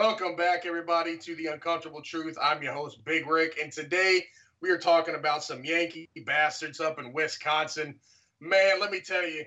[0.00, 2.38] Welcome back, everybody, to the Uncomfortable Truth.
[2.42, 4.24] I'm your host, Big Rick, and today
[4.62, 7.94] we are talking about some Yankee bastards up in Wisconsin.
[8.40, 9.44] Man, let me tell you,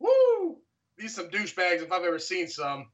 [0.00, 0.56] woo,
[0.98, 2.88] these some douchebags if I've ever seen some.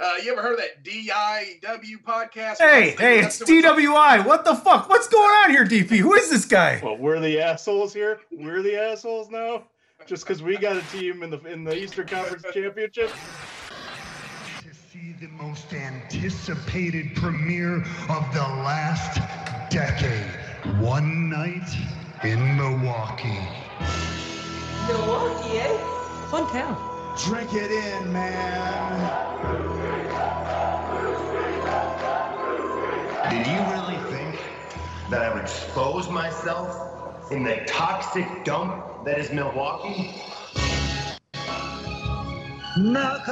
[0.00, 2.58] Uh, you ever heard of that DIW podcast?
[2.58, 4.26] Hey, hey, it's DWI.
[4.26, 4.88] What the fuck?
[4.88, 5.98] What's going on here, DP?
[5.98, 6.80] Who is this guy?
[6.82, 8.18] Well, we're the assholes here.
[8.32, 9.62] We're the assholes now,
[10.06, 13.12] just because we got a team in the in the Eastern Conference Championship.
[15.32, 17.76] To see the most anticipated premiere
[18.08, 19.20] of the last
[19.70, 20.30] decade.
[20.80, 21.68] One night
[22.24, 23.38] in Milwaukee.
[24.88, 25.78] Milwaukee, eh?
[26.30, 27.16] Fun town.
[27.24, 29.00] Drink it in, man.
[33.30, 34.40] Did you really think
[35.10, 40.10] that I would expose myself in the toxic dump that is Milwaukee?
[42.78, 43.28] Knock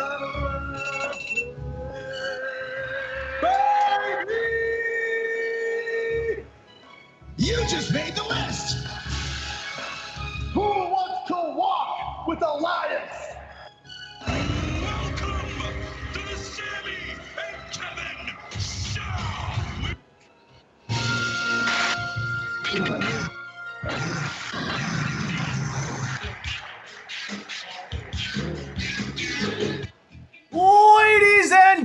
[7.51, 8.87] You just made the list!
[10.55, 13.11] Who wants to walk with the Lions?
[14.81, 15.51] Welcome
[16.13, 19.03] to the Sammy and Kevin Show.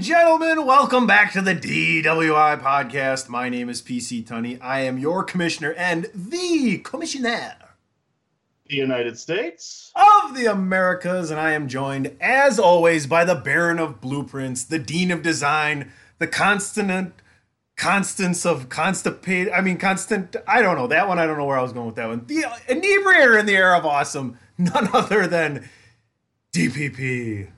[0.05, 3.27] Gentlemen, welcome back to the DWI podcast.
[3.27, 4.61] My name is PC Tunney.
[4.61, 7.55] I am your commissioner and the commissioner
[8.69, 9.91] The United States.
[9.95, 14.77] of the Americas, and I am joined, as always, by the Baron of Blueprints, the
[14.77, 17.15] Dean of Design, the constant
[17.75, 19.51] constance of constipate.
[19.51, 20.35] I mean, constant.
[20.47, 21.17] I don't know that one.
[21.17, 22.27] I don't know where I was going with that one.
[22.27, 25.67] The inebriator in the heir of awesome, none other than
[26.53, 27.53] DPP.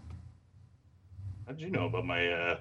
[1.47, 2.57] How'd you know about my uh,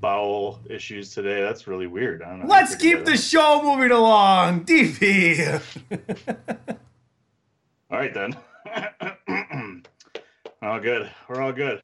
[0.00, 1.42] bowel issues today?
[1.42, 2.22] That's really weird.
[2.22, 2.46] I don't know.
[2.46, 5.60] Let's keep the show moving along, DP.
[7.90, 8.34] All right then.
[10.62, 11.10] all good.
[11.28, 11.82] We're all good.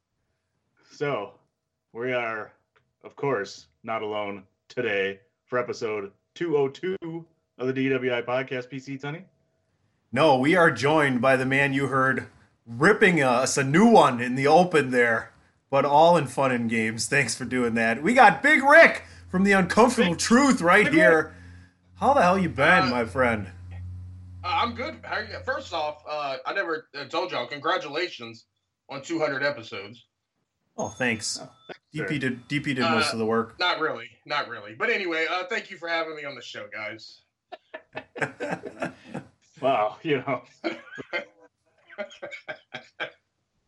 [0.91, 1.33] So
[1.93, 2.51] we are,
[3.03, 6.97] of course, not alone today for episode 202
[7.59, 8.67] of the DWI podcast.
[8.67, 9.23] PC Tunney.
[10.11, 12.25] no, we are joined by the man you heard
[12.65, 15.31] ripping us a new one in the open there,
[15.71, 17.07] but all in fun and games.
[17.07, 18.03] Thanks for doing that.
[18.03, 21.33] We got Big Rick from the Uncomfortable Big- Truth right Big here.
[21.95, 23.47] How the hell you been, Uh, my friend?
[24.43, 24.99] Uh, I'm good.
[25.03, 25.37] How are you?
[25.45, 28.45] First off, uh, I never uh, told y'all congratulations
[28.89, 30.05] on 200 episodes.
[30.77, 31.27] Oh, thanks.
[31.27, 31.49] sir.
[31.93, 33.59] DP did DP did Uh, most of the work.
[33.59, 34.73] Not really, not really.
[34.73, 37.21] But anyway, uh, thank you for having me on the show, guys.
[39.61, 40.41] Wow, you know,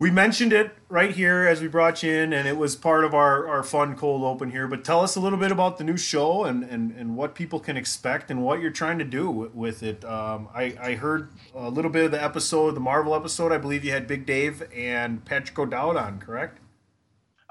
[0.04, 3.14] We mentioned it right here as we brought you in, and it was part of
[3.14, 4.68] our, our fun cold open here.
[4.68, 7.58] But tell us a little bit about the new show and, and, and what people
[7.62, 10.04] can expect and what you're trying to do with, it.
[10.04, 13.54] Um, I, I heard a little bit of the episode, the Marvel episode.
[13.54, 16.60] I believe you had Big Dave and Patrick O'Dowd on, correct?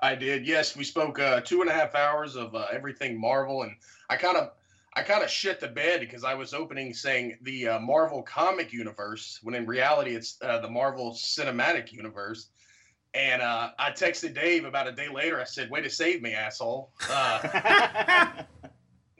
[0.01, 0.47] I did.
[0.47, 3.73] Yes, we spoke uh, two and a half hours of uh, everything Marvel, and
[4.11, 4.51] I kind of,
[4.95, 8.73] I kind of shit the bed because I was opening saying the uh, Marvel comic
[8.73, 12.49] universe when in reality it's uh, the Marvel cinematic universe.
[13.15, 15.39] And uh, I texted Dave about a day later.
[15.41, 18.43] I said, "Way to save me, asshole." Uh,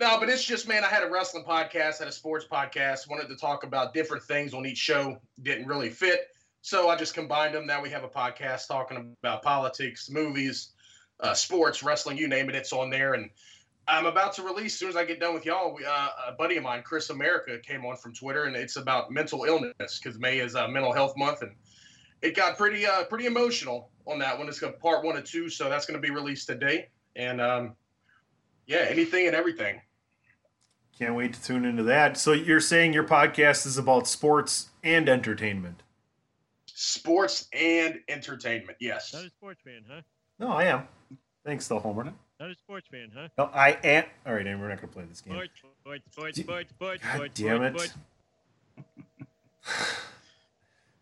[0.03, 3.29] No, but it's just man, I had a wrestling podcast, had a sports podcast, wanted
[3.29, 6.27] to talk about different things on each show, didn't really fit.
[6.61, 7.69] So I just combined them.
[7.69, 10.71] Now we have a podcast talking about politics, movies,
[11.21, 13.15] uh, sports, wrestling, you name it, it's on there.
[13.15, 13.31] And
[13.89, 15.75] I'm about to release as soon as I get done with y'all.
[15.75, 19.11] We, uh, a buddy of mine, Chris America, came on from Twitter, and it's about
[19.11, 21.53] mental illness because May is uh, Mental Health Month, and
[22.23, 24.49] it got pretty uh, pretty emotional on that one.
[24.49, 26.89] It's got part one and two, so that's going to be released today.
[27.17, 27.75] And um,
[28.67, 29.81] yeah, anything and everything.
[30.99, 32.17] Can't wait to tune into that.
[32.17, 35.83] So you're saying your podcast is about sports and entertainment?
[36.83, 38.77] sports and entertainment.
[38.81, 39.13] Yes.
[39.15, 40.01] Not a sports fan, huh?
[40.39, 40.89] No, I am.
[41.45, 42.13] Thanks, though, Homer.
[42.43, 43.29] Not a sports fan, huh?
[43.39, 44.05] No, I am.
[44.27, 45.35] All right, and we're not going to play this game.
[45.35, 47.81] Sports, sports, sports, D- sports, sports, God sports, damn it.
[47.81, 47.95] sports.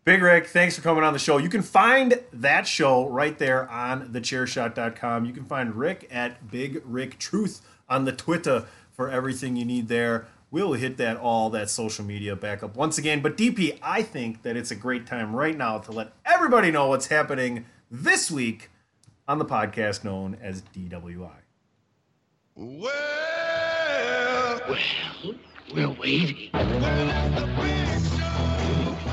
[0.05, 1.39] Big Rick, thanks for coming on the show.
[1.39, 5.25] You can find that show right there on thechairshot.com.
[5.25, 9.87] You can find Rick at Big Rick Truth on the Twitter for everything you need
[9.87, 10.27] there.
[10.51, 13.21] We'll hit that all that social media back up once again.
[13.21, 16.89] But DP, I think that it's a great time right now to let everybody know
[16.89, 18.69] what's happening this week
[19.31, 21.31] on the podcast known as DWI.
[22.53, 22.91] Well,
[24.67, 24.75] Well,
[25.73, 26.49] we're waiting.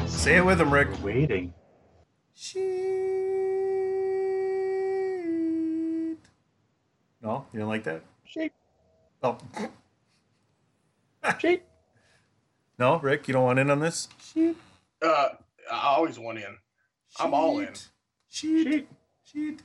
[0.08, 0.88] Say it with him, Rick.
[1.04, 1.54] waiting.
[2.34, 2.64] Shit.
[7.22, 8.02] No, you don't like that?
[8.24, 8.52] Sheep.
[9.22, 9.38] Oh,
[11.38, 11.62] Sheep.
[12.76, 14.08] no, Rick, you don't want in on this?
[14.20, 14.56] Sheet.
[15.00, 15.28] Uh,
[15.70, 16.56] I always want in.
[17.20, 17.68] I'm all in.
[18.28, 18.64] Sheet.
[18.66, 18.88] Sheet.
[19.22, 19.62] Sheet.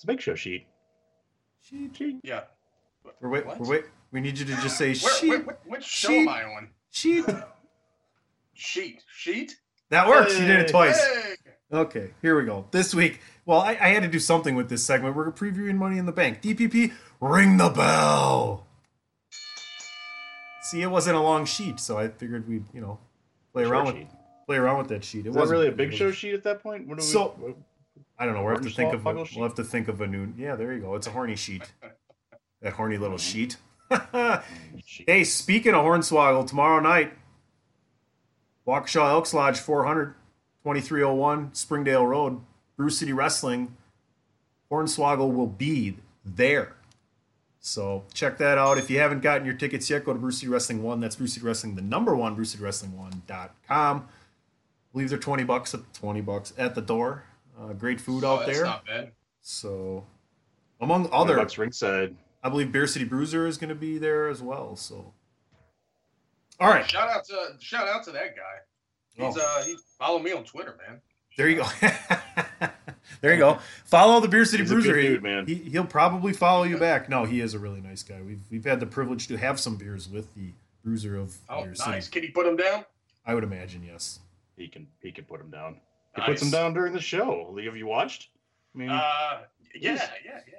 [0.00, 0.66] It's a big show sheet.
[1.60, 1.94] Sheet.
[1.94, 2.20] Sheet.
[2.22, 2.44] Yeah.
[3.20, 3.60] We're wait, What?
[3.60, 3.84] we're wait.
[4.12, 5.28] We need you to just say Where, sheet.
[5.28, 6.20] where, where- which show Sheet.
[6.22, 6.70] am I on?
[6.90, 7.26] Sheet.
[8.54, 9.04] Sheet.
[9.14, 9.56] Sheet.
[9.90, 10.38] That works.
[10.38, 10.98] You did it twice.
[10.98, 11.34] Hey.
[11.70, 12.64] Okay, here we go.
[12.70, 15.14] This week, well, I, I had to do something with this segment.
[15.14, 16.40] We're previewing Money in the Bank.
[16.40, 18.66] DPP, ring the bell.
[20.62, 22.98] See, it wasn't a long sheet, so I figured we'd, you know,
[23.52, 24.06] play Short around with
[24.46, 25.26] play around with that sheet.
[25.26, 26.88] It Is that wasn't really a big show sheet at that point?
[26.88, 27.56] What do we, So- what-
[28.20, 28.42] I don't know.
[28.42, 30.34] We'll have to think of a, we'll have to think of a new.
[30.36, 30.94] Yeah, there you go.
[30.94, 31.72] It's a horny sheet.
[32.62, 33.56] That horny little sheet.
[34.12, 37.14] hey, speaking of Hornswoggle, tomorrow night,
[38.66, 40.14] Waukesha Elks Lodge 400,
[40.62, 42.42] 2301 Springdale Road,
[42.76, 43.76] Brew City Wrestling.
[44.70, 46.76] Hornswoggle will be there.
[47.60, 48.76] So check that out.
[48.76, 51.00] If you haven't gotten your tickets yet, go to Brew City Wrestling 1.
[51.00, 53.96] That's Brew City Wrestling, the number one, BrewCityWrestling1.com.
[54.00, 54.02] I
[54.92, 57.24] believe they're 20 bucks at 20 bucks at the door.
[57.60, 58.64] Uh, great food Oh, out that's there.
[58.66, 59.12] not bad.
[59.42, 60.06] So,
[60.80, 62.16] among Other other, Bucks ringside.
[62.42, 64.76] I believe Beer City Bruiser is going to be there as well.
[64.76, 65.12] So,
[66.58, 69.22] all right, Shout out to shout out to that guy.
[69.26, 69.40] He's Oh.
[69.58, 71.00] uh he follow me on Twitter, man.
[71.36, 71.66] there you go.
[73.20, 73.58] there you go.
[73.84, 74.92] Follow the Beer City He's a Bruiser.
[74.94, 75.46] good dude, man.
[75.46, 77.08] He, he'll probably follow you back.
[77.08, 78.20] No, he is a really nice guy.
[78.22, 80.52] We've we've had the privilege to have some beers with the
[80.84, 82.06] Bruiser of Oh, Beer nice.
[82.06, 82.10] City.
[82.10, 82.84] Can he put him down?
[83.26, 84.20] I would imagine yes.
[84.56, 85.76] He can he can put him down.
[86.14, 86.28] He Nice.
[86.30, 87.56] puts him down during the show.
[87.64, 88.28] Have you watched?
[88.74, 89.40] I mean, Uh,
[89.74, 90.54] yeah, He's- yeah, yeah.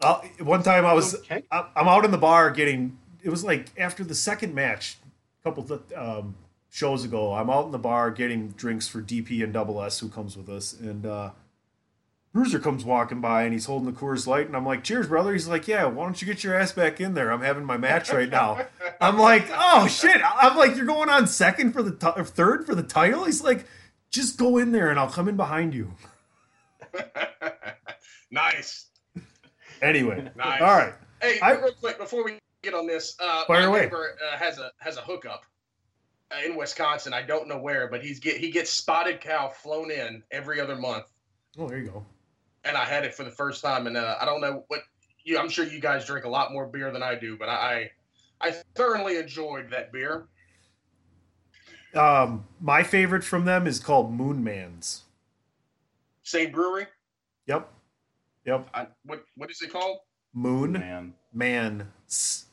[0.00, 1.42] Uh, one time I was okay.
[1.50, 2.98] I- I'm out in the bar getting.
[3.22, 4.98] It was like after the second match,
[5.40, 6.36] a couple of um,
[6.68, 7.32] shows ago.
[7.32, 10.50] I'm out in the bar getting drinks for DP and Double S, who comes with
[10.50, 11.30] us, and uh,
[12.34, 15.32] Bruiser comes walking by and he's holding the Coors Light, and I'm like, "Cheers, brother."
[15.32, 17.32] He's like, "Yeah, why don't you get your ass back in there?
[17.32, 18.66] I'm having my match right now."
[19.00, 22.66] I'm like, "Oh shit!" I'm like, "You're going on second for the ti- or third
[22.66, 23.64] for the title?" He's like,
[24.10, 25.92] "Just go in there and I'll come in behind you."
[28.30, 28.86] nice.
[29.82, 30.60] Anyway, Nice.
[30.60, 30.94] all right.
[31.20, 33.80] Hey, I- real quick before we get on this, uh, my away.
[33.82, 35.44] neighbor uh, has a has a hookup
[36.30, 37.12] uh, in Wisconsin.
[37.14, 40.76] I don't know where, but he's get he gets spotted cow flown in every other
[40.76, 41.06] month,
[41.58, 42.04] Oh, there you go.
[42.64, 43.86] and I had it for the first time.
[43.86, 44.80] And uh, I don't know what
[45.24, 45.38] you.
[45.38, 47.90] I'm sure you guys drink a lot more beer than I do, but I
[48.40, 50.26] I thoroughly enjoyed that beer.
[51.94, 55.02] Um, my favorite from them is called Moon Man's.
[56.22, 56.86] Same brewery.
[57.46, 57.72] Yep.
[58.44, 58.68] Yep.
[58.74, 59.98] I, what what is it called?
[60.34, 61.14] Moon man.
[61.32, 62.46] Man's.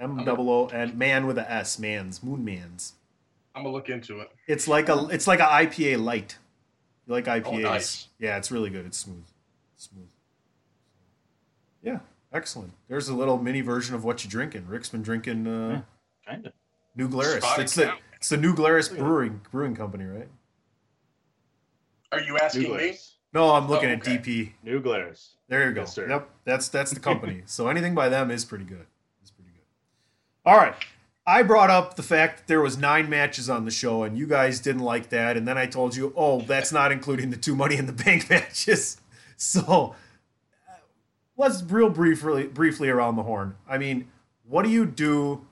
[0.00, 1.78] M double O and man with a S.
[1.78, 2.22] Man's.
[2.22, 2.94] Moon Man's.
[3.54, 4.30] I'm gonna look into it.
[4.46, 6.38] It's like a it's like a IPA light.
[7.06, 7.46] You like IPAs?
[7.46, 8.08] Oh, nice.
[8.18, 8.86] Yeah, it's really good.
[8.86, 9.24] It's smooth.
[9.76, 10.08] Smooth.
[11.82, 12.00] Yeah,
[12.32, 12.72] excellent.
[12.88, 14.66] There's a little mini version of what you're drinking.
[14.68, 15.82] Rick's been drinking uh,
[16.26, 16.52] Kind of.
[16.94, 17.44] New Glarus.
[17.58, 17.96] It's the Cow.
[18.18, 20.28] It's the New Glarus Brewing Brewing Company, right?
[22.12, 22.96] Are you asking me?
[23.32, 24.02] No, I'm looking Oh, at.
[24.02, 24.52] DP.
[24.62, 25.34] New Glarus.
[25.48, 25.82] There you go.
[25.82, 26.08] Yes, sir.
[26.08, 27.42] Yep, that's that's the company.
[27.46, 28.86] so anything by them is pretty good.
[29.22, 30.50] Is pretty good.
[30.50, 30.74] All right.
[31.26, 34.26] I brought up the fact that there was nine matches on the show, and you
[34.26, 35.36] guys didn't like that.
[35.36, 38.30] And then I told you, oh, that's not including the two Money in the Bank
[38.30, 38.96] matches.
[39.36, 39.94] So
[40.66, 40.72] uh,
[41.36, 43.56] let's real briefly briefly around the horn.
[43.68, 44.08] I mean,
[44.48, 45.46] what do you do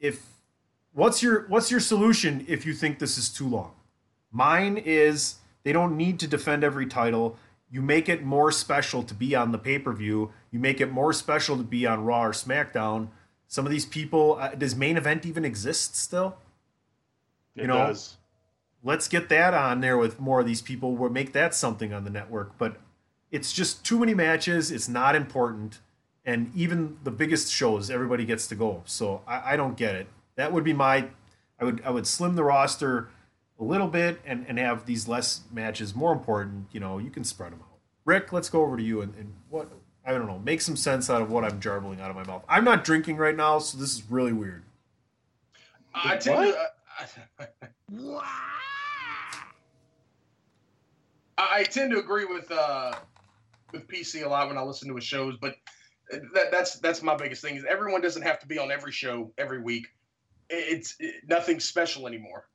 [0.00, 0.26] if
[0.92, 3.72] what's your what's your solution if you think this is too long?
[4.30, 7.36] Mine is they don't need to defend every title.
[7.70, 10.32] You make it more special to be on the pay per view.
[10.50, 13.08] You make it more special to be on Raw or SmackDown.
[13.46, 16.36] Some of these people, uh, does main event even exist still?
[17.56, 18.16] It You know, does.
[18.82, 20.96] Let's get that on there with more of these people.
[20.96, 22.56] We'll make that something on the network.
[22.58, 22.76] But
[23.30, 24.70] it's just too many matches.
[24.70, 25.80] It's not important.
[26.24, 28.82] And even the biggest shows, everybody gets to go.
[28.86, 30.06] So I, I don't get it.
[30.40, 31.06] That would be my.
[31.58, 33.10] I would I would slim the roster
[33.58, 36.68] a little bit and, and have these less matches more important.
[36.72, 37.78] You know, you can spread them out.
[38.06, 39.68] Rick, let's go over to you and, and what
[40.06, 42.42] I don't know, make some sense out of what I'm jarbling out of my mouth.
[42.48, 44.62] I'm not drinking right now, so this is really weird.
[45.94, 46.54] I tend What?
[47.90, 47.98] to.
[47.98, 48.20] Uh,
[51.36, 52.94] I, I tend to agree with uh,
[53.74, 55.56] with PC a lot when I listen to his shows, but
[56.32, 59.30] that, that's that's my biggest thing is everyone doesn't have to be on every show
[59.36, 59.88] every week.
[60.50, 62.48] It- It's it, nothing special anymore.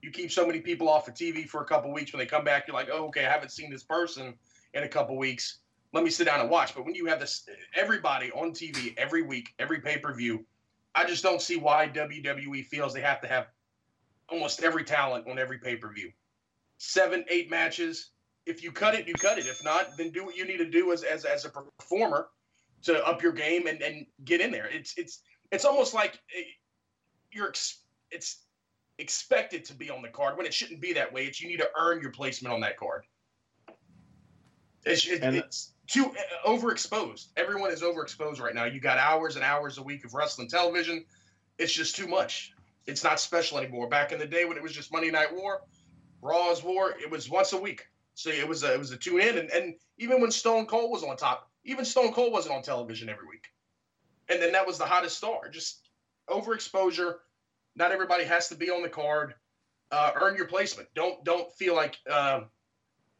[0.00, 2.12] You keep so many people off of TV for a couple weeks.
[2.12, 4.34] When they come back, you're like, oh, okay, I haven't seen this person
[4.74, 5.58] in a couple weeks.
[5.92, 6.74] Let me sit down and watch.
[6.74, 10.44] But when you have this everybody on TV every week, every pay per view,
[10.94, 13.46] I just don't see why WWE feels they have to have
[14.28, 16.10] almost every talent on every pay per view.
[16.78, 18.10] Seven, eight matches.
[18.46, 19.46] if you cut it, you cut it.
[19.46, 22.28] If not, then do what you need to do as as, as a performer
[22.82, 24.66] to up your game and, and get in there.
[24.66, 25.22] It's it's
[25.52, 26.42] it's almost like eh,
[27.32, 28.42] you're ex- it's
[28.98, 31.26] expected to be on the card when it shouldn't be that way.
[31.26, 33.04] It's you need to earn your placement on that card.
[34.84, 37.28] It's, it, And- it's too uh, overexposed.
[37.36, 38.64] Everyone is overexposed right now.
[38.64, 41.04] You got hours and hours a week of wrestling television.
[41.58, 42.52] It's just too much.
[42.86, 43.88] It's not special anymore.
[43.88, 45.62] Back in the day when it was just Monday Night War,
[46.20, 47.86] Raw's War, it was once a week.
[48.14, 50.90] So it was a, it was a tune in, and, and even when Stone Cold
[50.90, 53.46] was on top, even Stone Cold wasn't on television every week.
[54.28, 55.48] And then that was the hottest star.
[55.48, 55.81] Just
[56.28, 57.16] overexposure.
[57.76, 59.34] Not everybody has to be on the card.
[59.90, 60.88] Uh, earn your placement.
[60.94, 62.42] Don't don't feel like uh,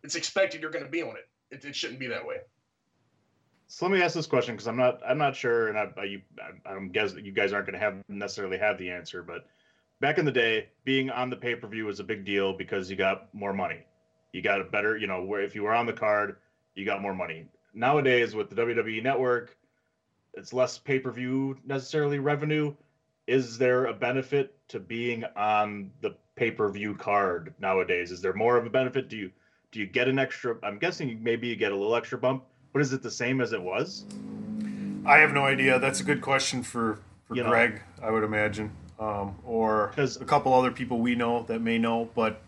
[0.02, 1.28] it's expected you're going to be on it.
[1.50, 1.64] it.
[1.64, 2.36] It shouldn't be that way.
[3.66, 6.04] So let me ask this question because I'm not I'm not sure, and I, I
[6.04, 9.46] you I, I'm guess you guys aren't going to have necessarily have the answer, but
[10.00, 12.90] back in the day, being on the pay per view was a big deal because
[12.90, 13.86] you got more money,
[14.32, 16.36] you got a better you know where if you were on the card,
[16.74, 17.46] you got more money.
[17.72, 19.56] Nowadays with the WWE Network,
[20.34, 22.74] it's less pay per view necessarily revenue.
[23.26, 28.10] Is there a benefit to being on the pay per view card nowadays?
[28.10, 29.08] Is there more of a benefit?
[29.08, 29.30] Do you
[29.70, 30.56] do you get an extra?
[30.62, 33.52] I'm guessing maybe you get a little extra bump but is it the same as
[33.52, 34.04] it was?
[35.04, 35.78] I have no idea.
[35.78, 37.50] That's a good question for for You know.
[37.50, 42.08] Greg, I would imagine, um, or a couple other people we know that may know.
[42.14, 42.42] But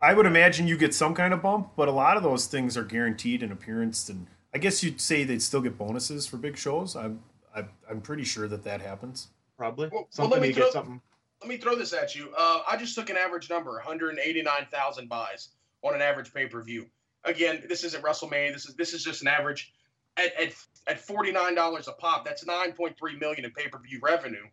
[0.00, 1.70] I would imagine you get some kind of bump.
[1.76, 5.24] But a lot of those things are guaranteed in appearance, and I guess you'd say
[5.24, 6.94] they'd still get bonuses for big shows.
[6.94, 7.20] I'm
[7.54, 9.28] I, I'm pretty sure that that happens.
[9.56, 11.00] Probably Well- well, let me throw- get something.
[11.40, 12.32] Let me throw this at you.
[12.36, 15.50] Uh, I just took an average number, 189,000 buys
[15.82, 16.88] on an average pay per view.
[17.24, 18.52] Again, this isn't WrestleMania.
[18.52, 19.72] This is this is just an average.
[20.16, 20.54] At at,
[20.86, 23.98] at forty nine dollars a pop, that's nine point three million in pay per view
[24.02, 24.44] revenue.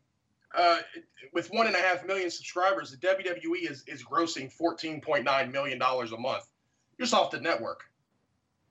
[0.54, 0.80] Uh,
[1.34, 5.52] with one and a half million subscribers, the WWE is is grossing fourteen point nine
[5.52, 6.46] million dollars a month,
[7.00, 7.84] just off the network.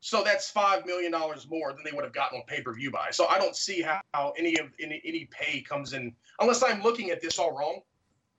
[0.00, 2.90] So that's five million dollars more than they would have gotten on pay per view
[2.90, 3.08] buy.
[3.10, 6.82] So I don't see how, how any of any any pay comes in unless I'm
[6.82, 7.80] looking at this all wrong.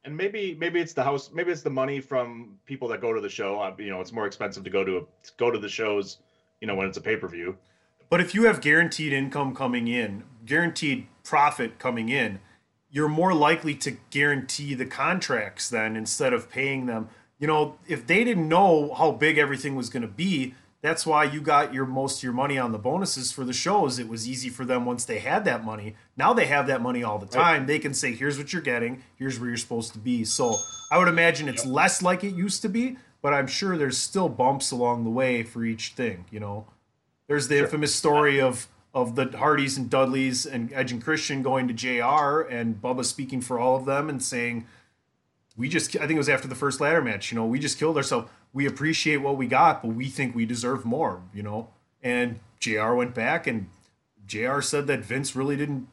[0.03, 1.29] And maybe maybe it's the house.
[1.31, 3.59] Maybe it's the money from people that go to the show.
[3.59, 5.01] Uh, You know, it's more expensive to go to a,
[5.37, 6.17] go to the shows.
[6.59, 7.57] You know, when it's a pay per view.
[8.09, 12.39] But if you have guaranteed income coming in, guaranteed profit coming in,
[12.89, 17.09] you're more likely to guarantee the contracts then instead of paying them.
[17.39, 21.23] You know, if they didn't know how big everything was going to be, that's why
[21.23, 23.99] you got your most of your money on the bonuses for the shows.
[23.99, 25.95] It was easy for them once they had that money.
[26.17, 27.67] Now they have that money all the time.
[27.67, 29.03] They can say, "Here's what you're getting.
[29.15, 30.55] Here's where you're supposed to be." So
[30.91, 34.29] I would imagine it's less like it used to be, but I'm sure there's still
[34.29, 36.25] bumps along the way for each thing.
[36.31, 36.65] You know.
[37.27, 41.67] There's the infamous story of of the Hardys and Dudleys and Edge and Christian going
[41.67, 44.65] to JR and Bubba speaking for all of them and saying,
[45.57, 47.31] "We just I think it was after the first ladder match.
[47.31, 48.29] You know, we just killed ourselves.
[48.53, 51.21] We appreciate what we got, but we think we deserve more.
[51.33, 51.69] You know."
[52.03, 53.69] And JR went back and
[54.25, 55.87] JR said that Vince really didn't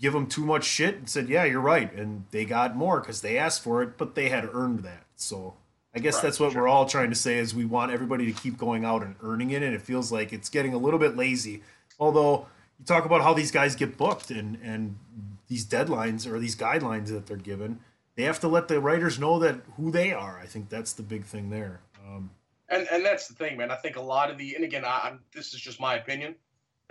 [0.00, 3.20] give them too much shit and said, "Yeah, you're right," and they got more because
[3.20, 5.04] they asked for it, but they had earned that.
[5.16, 5.54] So
[5.94, 6.62] I guess Right, that's what sure.
[6.62, 9.50] we're all trying to say is we want everybody to keep going out and earning
[9.50, 11.62] it, and it feels like it's getting a little bit lazy.
[11.98, 12.46] Although
[12.78, 14.98] you talk about how these guys get booked and and
[15.48, 17.80] these deadlines or these guidelines that they're given,
[18.18, 20.40] they have to let the writers know that who they are.
[20.40, 21.80] I think that's the big thing there.
[22.04, 22.30] Um,
[22.68, 23.70] And and that's the thing, man.
[23.70, 26.34] I think a lot of the and again, I, I'm this is just my opinion.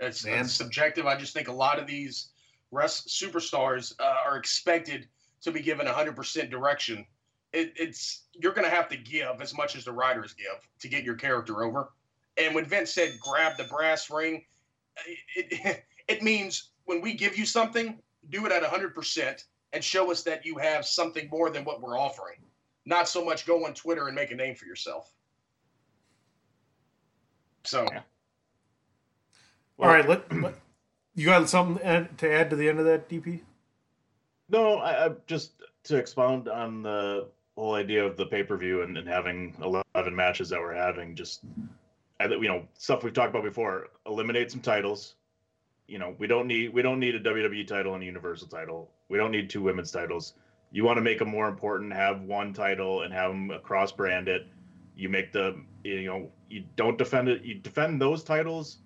[0.00, 0.40] It's, Man.
[0.40, 1.04] it's subjective.
[1.04, 2.28] I just think a lot of these
[2.70, 5.06] rest superstars uh, are expected
[5.42, 7.04] to be given 100% direction.
[7.52, 10.88] It, it's you're going to have to give as much as the writers give to
[10.88, 11.90] get your character over.
[12.38, 14.46] And when Vince said grab the brass ring,
[15.36, 17.98] it, it means when we give you something,
[18.30, 21.98] do it at 100% and show us that you have something more than what we're
[21.98, 22.38] offering.
[22.86, 25.12] Not so much go on Twitter and make a name for yourself.
[27.64, 28.00] So Yeah.
[29.78, 30.54] all right, let, let-
[31.14, 31.78] you got something
[32.16, 33.40] to add to the end of that, DP?
[34.48, 35.52] No, I, I just
[35.84, 40.14] to expound on the whole idea of the pay per view and, and having eleven
[40.14, 41.14] matches that we're having.
[41.16, 41.40] Just
[42.20, 43.88] I you know stuff we've talked about before.
[44.06, 45.16] Eliminate some titles.
[45.88, 48.90] You know we don't need we don't need a WWE title and a Universal title.
[49.08, 50.34] We don't need two women's titles.
[50.70, 51.92] You want to make them more important.
[51.92, 54.46] Have one title and have them cross brand it.
[54.96, 57.42] You make the you know you don't defend it.
[57.42, 58.78] You defend those titles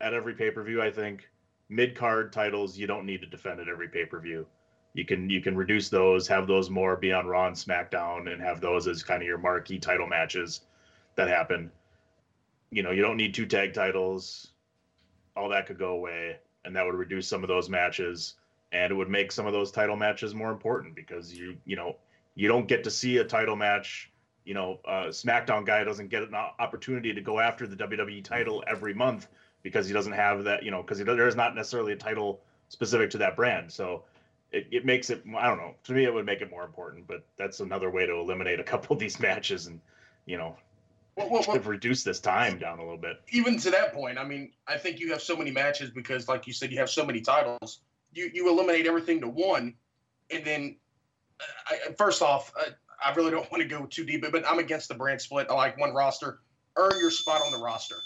[0.00, 0.80] at every pay per view.
[0.82, 1.28] I think
[1.70, 4.44] mid card titles you don't need to defend at every pay per view
[4.92, 8.42] you can you can reduce those have those more be on raw and smackdown and
[8.42, 10.62] have those as kind of your marquee title matches
[11.14, 11.70] that happen
[12.70, 14.50] you know you don't need two tag titles
[15.40, 18.34] all that could go away and that would reduce some of those matches
[18.72, 21.96] and it would make some of those title matches more important because you you know
[22.34, 24.10] you don't get to see a title match
[24.44, 28.64] you know, uh, SmackDown guy doesn't get an opportunity to go after the WWE title
[28.66, 29.28] every month
[29.62, 33.18] because he doesn't have that, you know, because there's not necessarily a title specific to
[33.18, 33.70] that brand.
[33.70, 34.04] So
[34.50, 37.06] it, it makes it, I don't know, to me, it would make it more important,
[37.06, 39.80] but that's another way to eliminate a couple of these matches and,
[40.26, 40.56] you know,
[41.16, 43.20] Well, well, well, reduce this time down a little bit.
[43.30, 46.46] even to that point, I mean, I think you have so many matches because, like
[46.46, 47.80] you said, you have so many titles.
[48.12, 49.74] You you eliminate everything to one,
[50.30, 50.76] and then
[51.40, 52.70] uh, I, first off, uh,
[53.04, 55.48] I really don't want to go too deep, but I'm against the brand split.
[55.50, 56.40] I like one roster.
[56.76, 57.96] Earn your spot on the roster.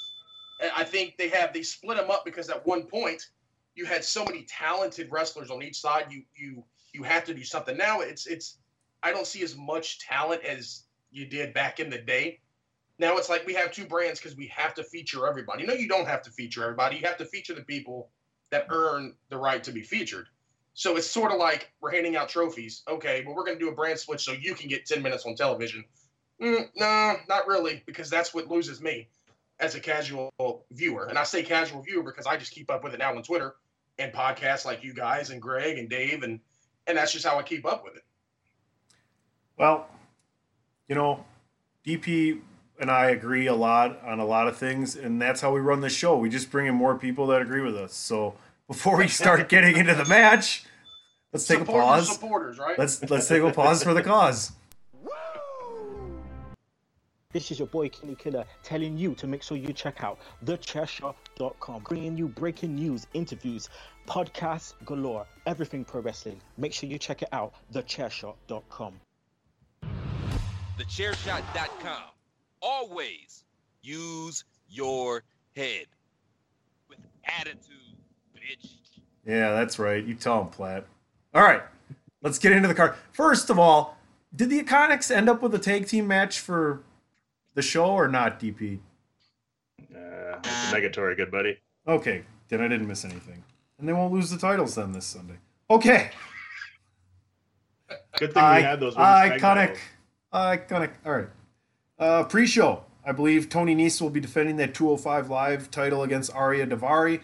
[0.74, 3.22] I think they have they split them up because at one point
[3.74, 6.06] you had so many talented wrestlers on each side.
[6.10, 7.76] You you you have to do something.
[7.76, 8.58] Now it's it's
[9.02, 12.40] I don't see as much talent as you did back in the day.
[12.98, 15.66] Now it's like we have two brands because we have to feature everybody.
[15.66, 16.96] No, you don't have to feature everybody.
[16.96, 18.10] You have to feature the people
[18.50, 20.28] that earn the right to be featured.
[20.74, 22.82] So it's sort of like we're handing out trophies.
[22.88, 25.24] Okay, but we're going to do a brand switch so you can get 10 minutes
[25.26, 25.84] on television.
[26.40, 29.08] Mm, no, not really, because that's what loses me
[29.60, 30.32] as a casual
[30.72, 31.06] viewer.
[31.06, 33.54] And I say casual viewer because I just keep up with it now on Twitter
[33.98, 36.40] and podcasts like you guys and Greg and Dave, and
[36.86, 38.02] and that's just how I keep up with it.
[39.56, 39.86] Well,
[40.88, 41.24] you know,
[41.86, 42.40] DP
[42.78, 45.80] and I agree a lot on a lot of things, and that's how we run
[45.80, 46.16] the show.
[46.18, 47.94] We just bring in more people that agree with us.
[47.94, 48.34] So
[48.66, 50.64] before we start getting into the match,
[51.32, 52.12] let's take Support a pause.
[52.12, 52.78] supporters, right?
[52.78, 54.52] Let's let's take a pause for the cause.
[57.32, 61.82] This is your boy Kenny Killer telling you to make sure you check out thechairshot.com,
[61.82, 63.68] bringing you breaking news, interviews,
[64.06, 66.40] podcasts galore, everything pro wrestling.
[66.58, 69.00] Make sure you check it out, thechairshot.com.
[70.78, 72.13] TheChairShot.com.
[72.64, 73.44] Always
[73.82, 75.22] use your
[75.54, 75.84] head
[76.88, 76.98] with
[77.38, 77.58] attitude,
[78.34, 78.70] bitch.
[79.26, 80.02] Yeah, that's right.
[80.02, 80.86] You tell him, Platt.
[81.34, 81.62] All right,
[82.22, 82.94] let's get into the card.
[83.12, 83.98] First of all,
[84.34, 86.80] did the Iconics end up with a tag team match for
[87.54, 88.78] the show or not, DP?
[89.94, 91.58] Uh, it's a negatory, good buddy.
[91.86, 93.44] Okay, then I didn't miss anything.
[93.78, 95.34] And they won't lose the titles then this Sunday.
[95.68, 96.10] Okay.
[98.18, 99.76] Good thing I- we had those iconic.
[100.32, 100.90] Iconic.
[101.04, 101.28] All right.
[101.98, 102.84] Uh, pre-show.
[103.06, 107.20] I believe Tony Nese will be defending that 205 Live title against Ariya Daivari.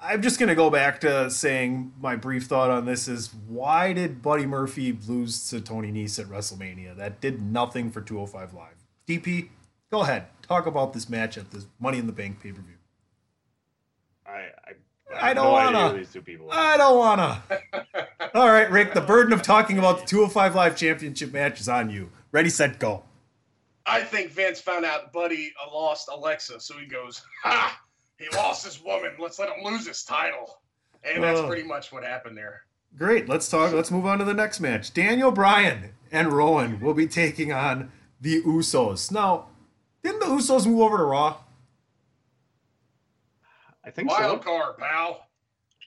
[0.00, 3.92] I'm just going to go back to saying my brief thought on this is why
[3.92, 6.96] did Buddy Murphy lose to Tony Nese at WrestleMania?
[6.96, 8.84] That did nothing for 205 Live.
[9.06, 9.48] DP,
[9.90, 10.26] go ahead.
[10.42, 12.74] Talk about this match at this Money in the Bank pay-per-view.
[14.26, 14.50] I, I,
[15.14, 15.98] I have don't no wanna.
[15.98, 16.48] these two people.
[16.50, 17.42] I don't wanna.
[18.34, 18.92] All right, Rick.
[18.92, 22.10] The burden of talking about the 205 Live Championship match is on you.
[22.32, 23.02] Ready, set, go.
[23.86, 27.80] I think Vince found out Buddy uh, lost Alexa, so he goes, "Ha!
[28.18, 29.12] He lost his woman.
[29.18, 30.58] Let's let him lose his title."
[31.04, 31.46] And that's Oh.
[31.46, 32.62] pretty much what happened there.
[32.98, 33.28] Great.
[33.28, 33.72] Let's talk.
[33.72, 34.92] Let's move on to the next match.
[34.92, 39.12] Daniel Bryan and Rowan will be taking on the Usos.
[39.12, 39.48] Now,
[40.02, 41.36] didn't the Usos move over to Raw?
[43.84, 44.50] I think Wild so.
[44.50, 45.26] card, pal.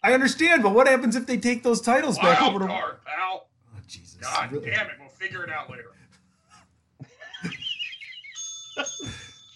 [0.04, 3.04] I understand, but what happens if they take those titles back over to Wild card,
[3.06, 3.50] pal.
[3.76, 4.16] Oh, Jesus.
[4.22, 4.70] God Really?
[4.70, 4.94] damn it.
[5.00, 5.92] We'll figure it out later.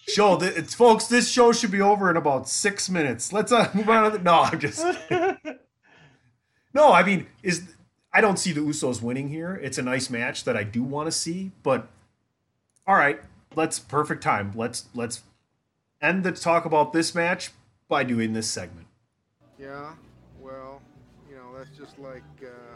[0.08, 1.08] Show that it's folks.
[1.08, 3.32] This show should be over in about six minutes.
[3.32, 4.24] Let's uh, move on to the.
[4.24, 4.86] No, I'm just.
[6.74, 7.74] no, I mean, is
[8.14, 9.60] I don't see the Usos winning here.
[9.64, 11.88] It's a nice match that I do want to see, but
[12.86, 13.22] all right,
[13.56, 14.52] let's perfect time.
[14.56, 15.24] Let's let's
[16.02, 17.52] end the talk about this match
[17.88, 18.88] by doing this segment.
[19.58, 19.94] Yeah,
[20.42, 20.82] well,
[21.30, 22.76] you know, that's just like uh,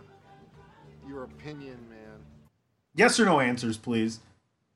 [1.07, 2.19] your opinion, man.
[2.95, 4.21] Yes or no answers, please.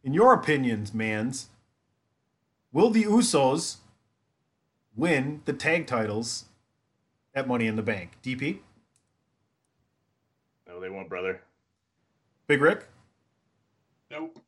[0.04, 1.48] In your opinions, mans,
[2.72, 3.78] will the Usos
[4.96, 6.46] win the tag titles
[7.34, 8.12] at Money in the Bank?
[8.24, 8.60] DP,
[10.68, 11.42] No, they won't, brother.
[12.48, 12.88] Big Rick,
[14.10, 14.40] Nope.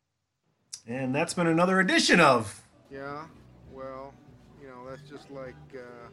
[0.88, 3.26] and that's been another edition of Yeah,
[3.72, 4.14] well,
[4.62, 6.10] you know, that's just like uh,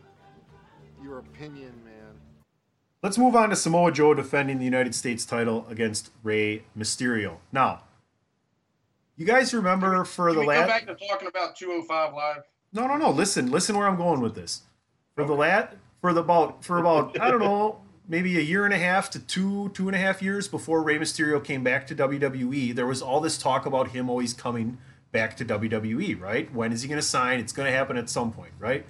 [1.03, 2.15] your opinion, man.
[3.03, 7.39] Let's move on to Samoa Joe defending the United States title against Rey Mysterio.
[7.51, 7.83] Now,
[9.21, 12.43] you guys remember for Can the we go last back to talking about 205 Live?
[12.73, 13.11] No, no, no.
[13.11, 14.63] Listen, listen where I'm going with this.
[15.15, 18.73] For the lat for the about for about I don't know, maybe a year and
[18.73, 21.95] a half to two, two and a half years before Rey Mysterio came back to
[21.95, 24.79] WWE, there was all this talk about him always coming
[25.13, 26.51] back to WWE, right?
[26.55, 27.41] When is he gonna sign?
[27.41, 28.87] It's gonna happen at some point, right?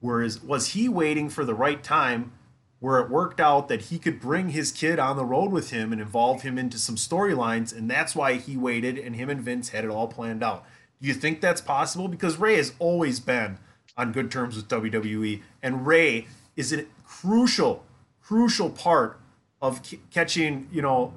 [0.00, 2.32] Whereas was he waiting for the right time
[2.80, 5.92] where it worked out that he could bring his kid on the road with him
[5.92, 9.70] and involve him into some storylines, and that's why he waited and him and Vince
[9.70, 10.64] had it all planned out.
[11.00, 12.08] Do you think that's possible?
[12.08, 13.58] Because Rey has always been
[13.96, 17.84] on good terms with WWE, and Rey is a crucial,
[18.22, 19.20] crucial part
[19.60, 21.12] of c- catching, you know,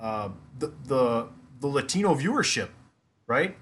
[0.00, 1.28] uh, the, the
[1.60, 2.68] the Latino viewership
[3.26, 3.56] right?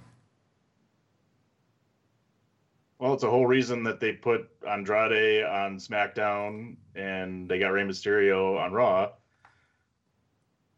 [3.03, 7.83] Well, it's a whole reason that they put Andrade on SmackDown and they got Rey
[7.83, 9.11] Mysterio on Raw.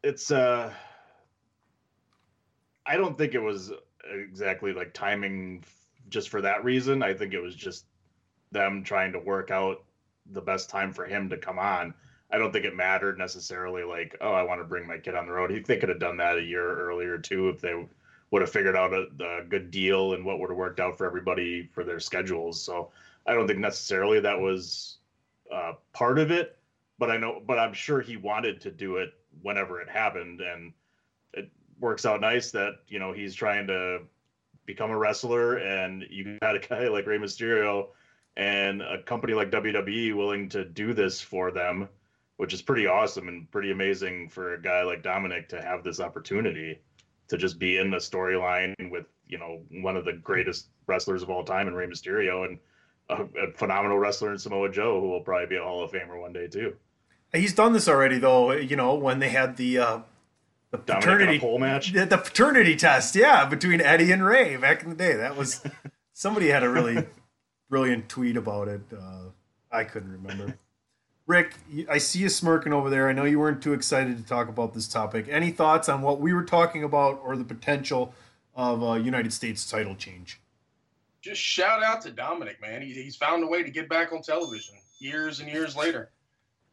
[0.02, 0.72] It's uh
[2.86, 3.72] I don't think it was
[4.10, 5.64] exactly like timing
[6.08, 7.02] just for that reason.
[7.02, 7.84] I think it was just
[8.52, 9.84] them trying to work out
[10.24, 11.92] the best time for him to come on.
[12.30, 15.26] I don't think it mattered necessarily like, oh, I want to bring my kid on
[15.26, 15.50] the road.
[15.50, 17.74] He they could have done that a year earlier too if they
[18.34, 21.06] would have figured out a, a good deal and what would have worked out for
[21.06, 22.60] everybody for their schedules.
[22.60, 22.90] So
[23.28, 24.96] I don't think necessarily that was
[25.52, 26.58] uh, part of it,
[26.98, 29.10] but I know, but I'm sure he wanted to do it
[29.42, 30.72] whenever it happened, and
[31.32, 34.00] it works out nice that you know he's trying to
[34.66, 37.90] become a wrestler, and you got a guy like Rey Mysterio
[38.36, 41.88] and a company like WWE willing to do this for them,
[42.38, 46.00] which is pretty awesome and pretty amazing for a guy like Dominic to have this
[46.00, 46.80] opportunity
[47.34, 51.30] to just be in the storyline with you know one of the greatest wrestlers of
[51.30, 52.58] all time in Rey Mysterio and
[53.08, 56.20] a, a phenomenal wrestler in Samoa Joe who will probably be a Hall of Famer
[56.20, 56.76] one day too.
[57.32, 58.52] He's done this already, though.
[58.52, 59.98] You know, when they had the uh,
[60.70, 61.92] the Dominic in a paternity pole match?
[61.92, 65.14] the, the paternity test, yeah, between Eddie and Rey back in the day.
[65.16, 65.60] That was
[66.12, 67.06] somebody had a really
[67.68, 68.82] brilliant tweet about it.
[68.96, 69.30] Uh,
[69.72, 70.58] I couldn't remember.
[71.26, 71.54] Rick,
[71.88, 73.08] I see you smirking over there.
[73.08, 75.26] I know you weren't too excited to talk about this topic.
[75.30, 78.14] Any thoughts on what we were talking about or the potential
[78.54, 80.40] of a United States title change?
[81.22, 82.82] Just shout out to Dominic, man.
[82.82, 86.10] He, he's found a way to get back on television years and years later.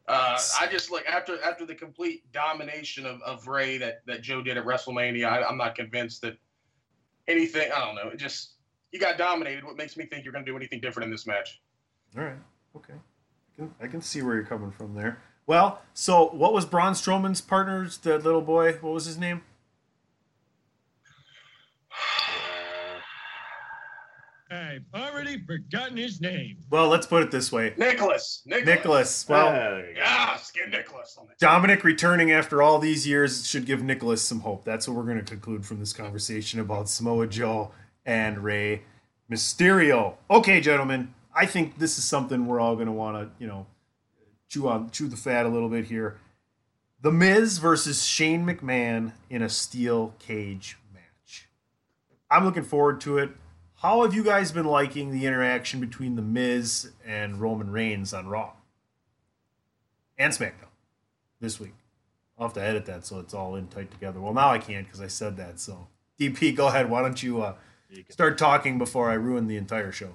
[0.06, 4.42] Uh, I just like after after the complete domination of, of Rey that, that Joe
[4.42, 5.26] did at WrestleMania.
[5.26, 6.36] I, I'm not convinced that
[7.28, 7.70] anything.
[7.72, 8.08] I don't know.
[8.08, 8.54] It just
[8.90, 9.64] you got dominated.
[9.64, 11.62] What makes me think you're going to do anything different in this match?
[12.18, 12.36] All right.
[12.76, 12.94] Okay.
[13.80, 15.18] I can, see where you're coming from there.
[15.46, 18.74] Well, so what was Braun Strowman's partner's the little boy?
[18.74, 19.42] What was his name?
[24.50, 26.58] I've already forgotten his name.
[26.70, 27.72] Well, let's put it this way.
[27.78, 28.42] Nicholas.
[28.44, 28.66] Nicholas.
[28.66, 29.26] Nicholas.
[29.28, 34.40] Well, Yes, get Nicholas on Dominic returning after all these years should give Nicholas some
[34.40, 34.64] hope.
[34.64, 37.70] That's what we're going to conclude from this conversation about Samoa Joe
[38.04, 38.82] and Rey
[39.30, 40.14] Mysterio.
[40.30, 43.66] Okay, gentlemen, I think this is something we're all going to want to, you know,
[44.48, 46.18] chew on, chew the fat a little bit here.
[47.00, 51.48] The Miz versus Shane McMahon in a steel cage match.
[52.30, 53.30] I'm looking forward to it.
[53.76, 58.28] How have you guys been liking the interaction between The Miz and Roman Reigns on
[58.28, 58.52] Raw
[60.16, 60.70] and SmackDown
[61.40, 61.74] this week?
[62.38, 64.20] I'll have to edit that so it's all in tight together.
[64.20, 65.58] Well, now I can't because I said that.
[65.58, 65.88] So,
[66.20, 66.88] DP, go ahead.
[66.88, 67.54] Why don't you uh,
[68.08, 70.14] start talking before I ruin the entire show?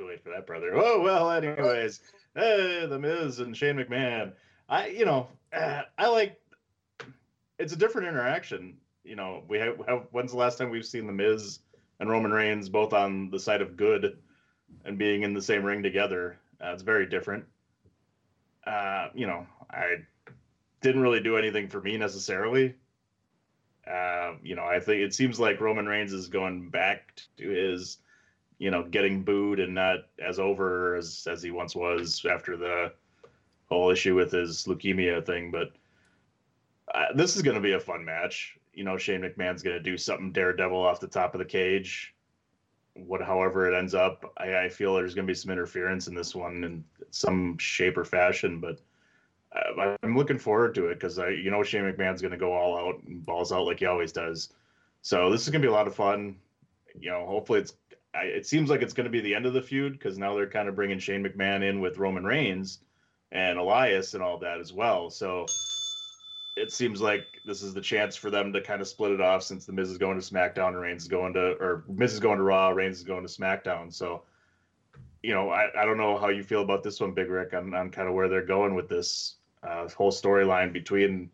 [0.00, 0.72] Too late for that, brother.
[0.74, 1.30] Oh well.
[1.30, 2.00] Anyways,
[2.32, 4.32] the Miz and Shane McMahon.
[4.66, 6.40] I, you know, uh, I like.
[7.58, 8.78] It's a different interaction.
[9.04, 10.06] You know, we have, have.
[10.10, 11.58] When's the last time we've seen the Miz
[11.98, 14.16] and Roman Reigns both on the side of good
[14.86, 16.38] and being in the same ring together?
[16.64, 17.44] Uh, it's very different.
[18.66, 19.96] Uh, you know, I
[20.80, 22.74] didn't really do anything for me necessarily.
[23.86, 27.98] Uh, you know, I think it seems like Roman Reigns is going back to his
[28.60, 32.92] you know, getting booed and not as over as as he once was after the
[33.70, 35.50] whole issue with his leukemia thing.
[35.50, 35.72] But
[36.94, 38.58] uh, this is going to be a fun match.
[38.74, 42.14] You know, Shane McMahon's going to do something daredevil off the top of the cage.
[42.94, 46.14] What, however it ends up, I, I feel there's going to be some interference in
[46.14, 48.60] this one in some shape or fashion.
[48.60, 48.78] But
[49.56, 52.52] uh, I'm looking forward to it because I, you know, Shane McMahon's going to go
[52.52, 54.50] all out and balls out like he always does.
[55.00, 56.36] So this is going to be a lot of fun.
[56.98, 57.74] You know, hopefully it's
[58.14, 60.34] I, it seems like it's going to be the end of the feud because now
[60.34, 62.80] they're kind of bringing Shane McMahon in with Roman Reigns
[63.32, 65.10] and Elias and all that as well.
[65.10, 65.46] So
[66.56, 69.42] it seems like this is the chance for them to kind of split it off
[69.42, 72.20] since the Miz is going to SmackDown and Reigns is going to, or Miz is
[72.20, 73.92] going to Raw, Reigns is going to SmackDown.
[73.92, 74.22] So,
[75.22, 77.72] you know, I, I don't know how you feel about this one, Big Rick, on,
[77.74, 81.30] on kind of where they're going with this uh, whole storyline between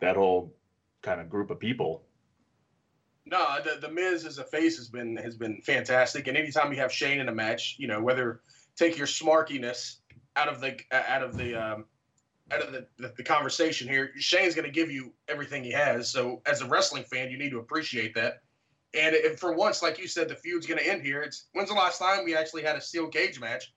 [0.00, 0.54] that whole
[1.02, 2.04] kind of group of people.
[3.30, 6.78] No, the the Miz as a face has been has been fantastic, and anytime you
[6.80, 8.40] have Shane in a match, you know whether
[8.76, 9.96] take your smarkiness
[10.36, 11.84] out of the out of the um,
[12.50, 16.10] out of the, the, the conversation here, Shane's going to give you everything he has.
[16.10, 18.42] So as a wrestling fan, you need to appreciate that.
[18.92, 21.22] And if for once, like you said, the feud's going to end here.
[21.22, 23.72] It's when's the last time we actually had a steel cage match?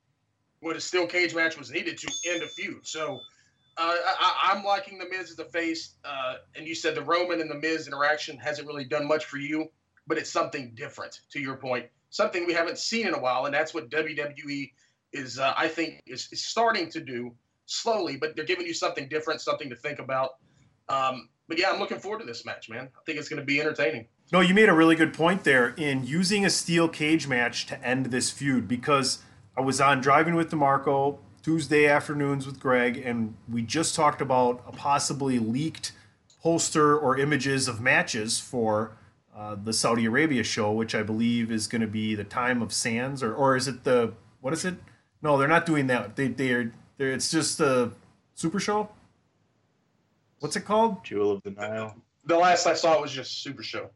[0.62, 2.88] When a steel cage match was needed to end a feud.
[2.88, 3.20] So
[3.78, 7.42] uh, I, I'm liking the Miz as a face, uh, and you said the Roman
[7.42, 9.72] and the Miz interaction hasn't really done much for you,
[10.08, 11.22] but it's something different.
[11.32, 14.72] To your point, something we haven't seen in a while, and that's what WWE
[15.12, 15.40] is.
[15.40, 17.34] Uh, I think is, is starting to do
[17.66, 20.36] slowly, but they're giving you something different, something to think about.
[20.90, 22.90] Um, but yeah, I'm looking forward to this match, man.
[22.96, 24.08] I think it's going to be entertaining.
[24.32, 27.84] No, you made a really good point there in using a steel cage match to
[27.86, 29.20] end this feud because
[29.58, 34.64] I was on driving with DeMarco Tuesday afternoons with Greg, and we just talked about
[34.66, 35.92] a possibly leaked
[36.42, 38.96] poster or images of matches for
[39.36, 42.72] uh, the Saudi Arabia show, which I believe is going to be the time of
[42.72, 44.76] Sands, or or is it the what is it?
[45.22, 46.16] No, they're not doing that.
[46.16, 47.92] They they're, they're it's just the
[48.36, 48.90] Super Show.
[50.40, 51.04] What's it called?
[51.04, 51.96] Jewel of the Nile.
[52.26, 53.90] The last I saw was just Super Show.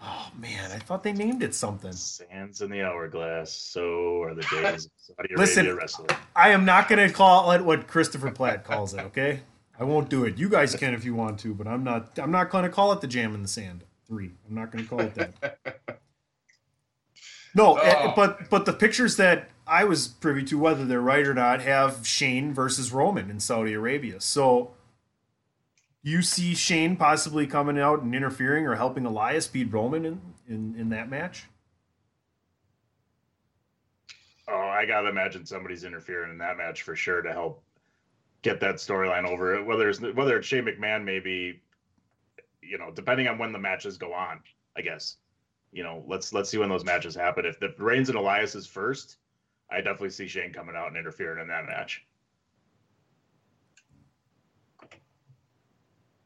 [0.00, 1.92] Oh man, I thought they named it something.
[1.92, 3.52] Sands in the hourglass.
[3.52, 6.08] So are the days of Saudi Arabia Listen, wrestling.
[6.36, 9.00] I am not going to call it what Christopher Platt calls it.
[9.00, 9.40] Okay,
[9.78, 10.38] I won't do it.
[10.38, 12.16] You guys can if you want to, but I'm not.
[12.18, 14.30] I'm not going to call it the Jam in the Sand three.
[14.48, 15.58] I'm not going to call it that.
[17.54, 18.12] No, eh, Oh.
[18.14, 22.06] but but the pictures that I was privy to, whether they're right or not, have
[22.06, 24.20] Shane versus Roman in Saudi Arabia.
[24.20, 24.72] So
[26.02, 30.74] you see Shane possibly coming out and interfering or helping Elias beat Roman in, in,
[30.76, 31.46] in that match?
[34.46, 37.62] Oh, I gotta imagine somebody's interfering in that match for sure to help
[38.42, 39.62] get that storyline over.
[39.62, 41.60] Whether it's whether it's Shane McMahon, maybe
[42.62, 44.40] you know, depending on when the matches go on,
[44.76, 45.16] I guess.
[45.72, 47.44] You know, let's let's see when those matches happen.
[47.44, 49.18] If the Reigns and Elias is first,
[49.70, 52.06] I definitely see Shane coming out and interfering in that match.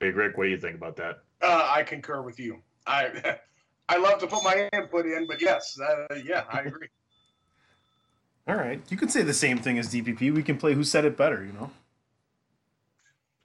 [0.03, 1.21] Big Rick, what do you think about that?
[1.41, 2.59] Uh, I concur with you.
[2.89, 3.37] I
[3.89, 6.89] I love to put my input in, but yes, uh, yeah, I agree.
[8.49, 10.35] All right, you could say the same thing as DPP.
[10.35, 11.45] We can play who said it better.
[11.45, 11.71] You know.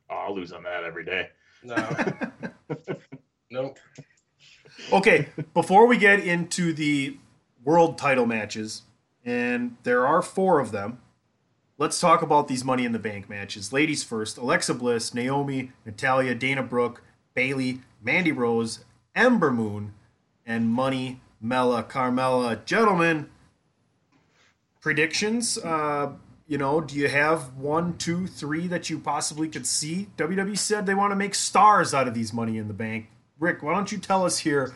[0.10, 1.30] Oh, I'll lose on that every day.
[1.62, 1.76] No,
[3.52, 3.78] nope.
[4.92, 7.18] Okay, before we get into the
[7.64, 8.82] world title matches,
[9.24, 11.02] and there are four of them,
[11.78, 13.72] let's talk about these Money in the Bank matches.
[13.72, 18.84] Ladies first Alexa Bliss, Naomi, Natalya, Dana Brooke, Bayley, Mandy Rose,
[19.16, 19.94] Ember Moon,
[20.46, 22.64] and Money, Mela, Carmella.
[22.66, 23.30] Gentlemen,
[24.80, 25.58] predictions?
[25.58, 26.14] Uh,
[26.48, 30.08] you know, do you have one, two, three that you possibly could see?
[30.18, 33.10] WWE said they want to make stars out of these Money in the Bank.
[33.40, 34.74] Rick, why don't you tell us here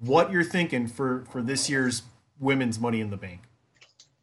[0.00, 2.02] what you're thinking for for this year's
[2.40, 3.42] women's Money in the Bank?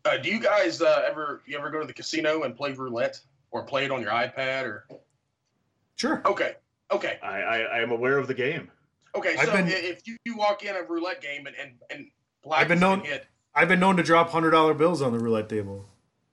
[0.05, 3.19] Uh, do you guys uh, ever you ever go to the casino and play roulette
[3.51, 4.87] or play it on your iPad or?
[5.95, 6.21] Sure.
[6.25, 6.55] Okay.
[6.91, 7.19] Okay.
[7.21, 8.71] I I, I am aware of the game.
[9.15, 9.35] Okay.
[9.37, 12.07] I've So been- if you, you walk in a roulette game and and, and
[12.43, 15.19] black I've been known hit, I've been known to drop hundred dollar bills on the
[15.19, 15.85] roulette table.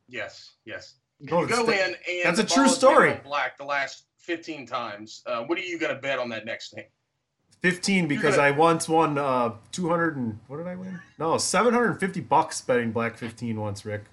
[0.09, 0.95] yes, yes.
[1.19, 1.95] No, you go that's- in
[2.27, 3.21] and that's a true ball has been story.
[3.25, 5.23] Black the last fifteen times.
[5.27, 6.85] Uh, what are you going to bet on that next thing?
[7.63, 11.01] Fifteen because gonna- I once won uh two hundred and what did I win?
[11.19, 14.05] No, seven hundred and fifty bucks betting black fifteen once, Rick.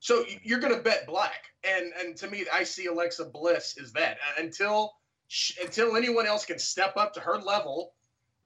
[0.00, 3.92] So you're going to bet black, and and to me, I see Alexa Bliss is
[3.94, 4.94] that Uh, until
[5.26, 7.94] sh until anyone else can step up to her level,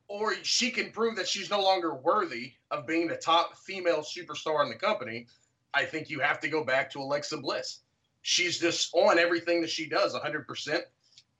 [0.09, 4.63] or she can prove that she's no longer worthy of being the top female superstar
[4.65, 5.27] in the company.
[5.75, 7.81] I think you have to go back to Alexa Bliss.
[8.23, 10.47] She's just on everything that she does, 100.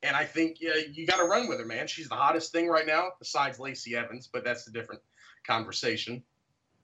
[0.03, 1.87] Percent And I think uh, you got to run with her, man.
[1.87, 5.03] She's the hottest thing right now, besides Lacey Evans, but that's a different
[5.47, 6.23] conversation.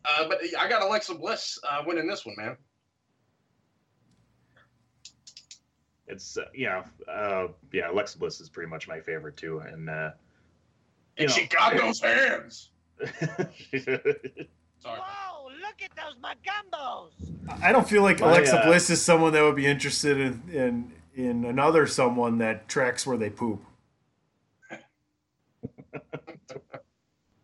[0.05, 2.57] Uh, but I got Alexa Bliss uh, winning this one, man.
[6.07, 7.91] It's uh, yeah, uh, yeah.
[7.91, 10.11] Alexa Bliss is pretty much my favorite too, and uh,
[11.19, 12.71] you And she got those hands.
[14.81, 15.01] Sorry.
[15.01, 17.11] Whoa, look at those Magambos!
[17.63, 20.93] I don't feel like Alexa uh, Bliss is someone that would be interested in, in
[21.19, 23.63] in another someone that tracks where they poop.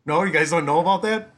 [0.06, 1.32] no, you guys don't know about that?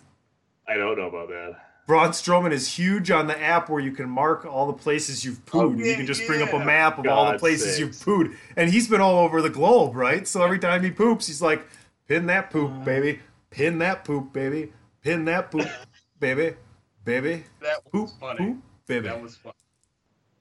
[0.69, 1.57] I don't know about that.
[1.87, 5.45] Braun Strowman is huge on the app where you can mark all the places you've
[5.47, 5.63] pooed.
[5.63, 7.79] Oh, you yeah, can just bring up a map of all the places sakes.
[7.79, 8.37] you've pooed.
[8.57, 10.27] And he's been all over the globe, right?
[10.29, 11.65] So every time he poops, he's like,
[12.09, 12.85] pin that poop, uh-huh.
[12.85, 13.21] baby.
[13.51, 14.73] Pin that poop, baby.
[15.01, 15.69] Pin that poop,
[16.21, 16.57] baby.
[17.05, 17.45] Baby.
[17.63, 18.39] That Poop, funny.
[18.39, 19.07] poop, baby.
[19.07, 19.53] That was fun.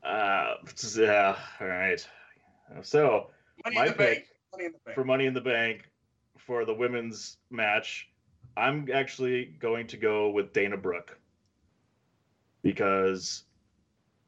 [0.05, 0.55] Uh,
[0.97, 1.35] yeah.
[1.59, 2.07] All right.
[2.83, 3.31] So
[3.63, 4.17] Money My in the bank.
[4.17, 4.95] pick Money in the bank.
[4.95, 5.89] for Money in the Bank
[6.37, 8.09] for the women's match,
[8.55, 11.17] I'm actually going to go with Dana Brooke
[12.61, 13.43] because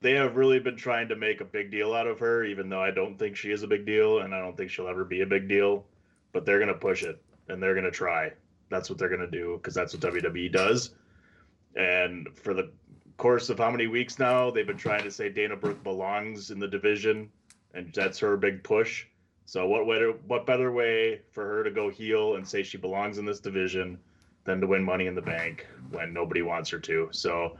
[0.01, 2.81] they have really been trying to make a big deal out of her, even though
[2.81, 5.21] I don't think she is a big deal and I don't think she'll ever be
[5.21, 5.85] a big deal.
[6.33, 8.31] But they're going to push it and they're going to try.
[8.69, 10.91] That's what they're going to do because that's what WWE does.
[11.75, 12.71] And for the
[13.17, 16.59] course of how many weeks now, they've been trying to say Dana Brooke belongs in
[16.59, 17.29] the division,
[17.73, 19.05] and that's her big push.
[19.45, 22.77] So what way to, what better way for her to go heel and say she
[22.77, 23.97] belongs in this division
[24.43, 27.09] than to win Money in the Bank when nobody wants her to?
[27.11, 27.57] So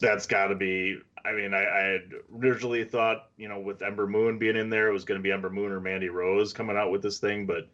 [0.00, 4.06] that's got to be I mean, I, I had originally thought, you know, with Ember
[4.06, 6.76] Moon being in there, it was going to be Ember Moon or Mandy Rose coming
[6.76, 7.46] out with this thing.
[7.46, 7.68] But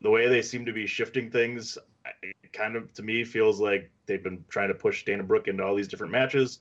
[0.00, 1.78] the way they seem to be shifting things,
[2.22, 5.64] it kind of to me feels like they've been trying to push Dana Brooke into
[5.64, 6.60] all these different matches.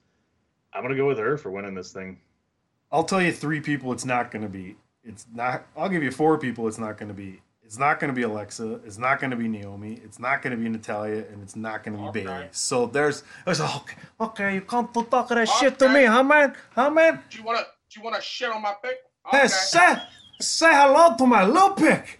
[0.74, 2.20] I'm going to go with her for winning this thing.
[2.92, 4.76] I'll tell you three people it's not going to be.
[5.04, 5.66] It's not.
[5.76, 7.42] I'll give you four people it's not going to be.
[7.64, 8.82] It's not going to be Alexa.
[8.86, 10.00] It's not going to be Naomi.
[10.04, 12.48] It's not going to be Natalya, and it's not going to be Bayley.
[12.52, 14.56] So there's, there's okay, okay.
[14.56, 16.56] You come to talk that shit to me, huh, man?
[16.76, 17.22] Huh, man?
[17.30, 18.98] Do you wanna do you wanna shit on my pick?
[19.32, 19.96] Hey, say
[20.40, 22.20] say hello to my little pick.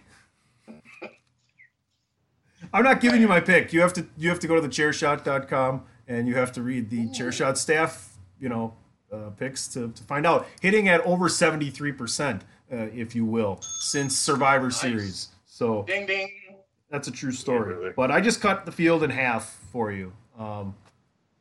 [2.74, 3.72] I'm not giving you my pick.
[3.72, 7.06] You have to you have to go to thechairshot.com and you have to read the
[7.06, 8.74] chairshot staff, you know,
[9.12, 10.48] uh, picks to, to find out.
[10.60, 15.28] Hitting at over 73%, uh, if you will, since Survivor Series.
[15.46, 16.28] So Ding ding.
[16.90, 17.92] that's a true story.
[17.96, 20.12] But I just cut the field in half for you.
[20.36, 20.74] Um,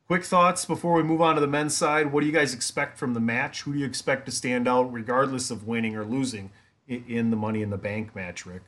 [0.06, 2.14] quick thoughts before we move on to the men's side.
[2.14, 3.64] What do you guys expect from the match?
[3.64, 6.52] Who do you expect to stand out, regardless of winning or losing,
[6.88, 8.62] in, in the Money in the Bank match, Rick?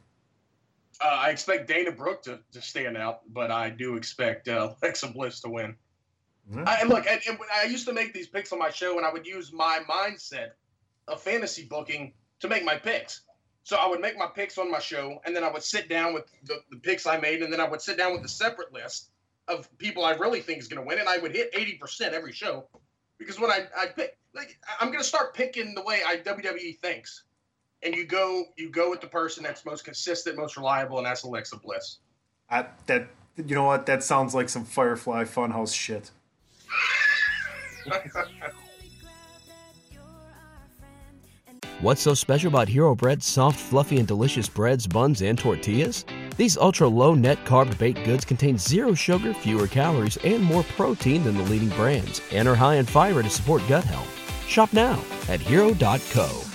[1.01, 5.07] Uh, I expect Dana Brooke to, to stand out, but I do expect uh, Alexa
[5.07, 5.75] Bliss to win.
[6.67, 9.05] I, and look, and, and I used to make these picks on my show, and
[9.05, 10.51] I would use my mindset
[11.07, 13.21] of fantasy booking to make my picks.
[13.63, 16.13] So I would make my picks on my show, and then I would sit down
[16.13, 18.71] with the, the picks I made, and then I would sit down with a separate
[18.71, 19.09] list
[19.47, 22.13] of people I really think is going to win, and I would hit eighty percent
[22.13, 22.67] every show
[23.17, 26.79] because when I I pick, like I'm going to start picking the way I WWE
[26.79, 27.23] thinks,
[27.85, 31.23] and you go you go with the person that's most consistent, most reliable, and that's
[31.23, 31.99] Alexa Bliss.
[32.49, 33.85] I, that you know what?
[33.85, 36.11] That sounds like some Firefly Funhouse shit.
[41.81, 46.05] What's so special about Hero Bread's soft, fluffy, and delicious breads, buns, and tortillas?
[46.37, 51.23] These ultra low net carb baked goods contain zero sugar, fewer calories, and more protein
[51.23, 54.09] than the leading brands, and are high in fiber to support gut health.
[54.47, 56.54] Shop now at hero.co.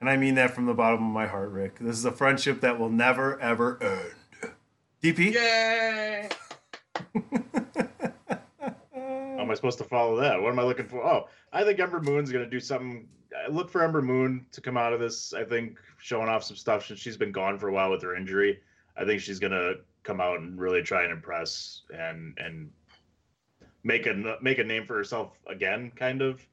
[0.00, 1.78] And I mean that from the bottom of my heart, Rick.
[1.78, 4.52] This is a friendship that will never, ever end.
[5.02, 5.32] DP?
[5.32, 6.28] Yay!
[8.94, 10.40] How am I supposed to follow that?
[10.40, 11.04] What am I looking for?
[11.04, 13.08] Oh, I think Ember Moon's going to do something.
[13.36, 15.32] I look for Ember Moon to come out of this.
[15.32, 18.16] I think showing off some stuff since she's been gone for a while with her
[18.16, 18.60] injury.
[18.96, 22.70] I think she's going to come out and really try and impress and and
[23.82, 26.46] make a make a name for herself again, kind of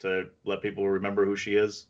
[0.00, 1.86] to let people remember who she is.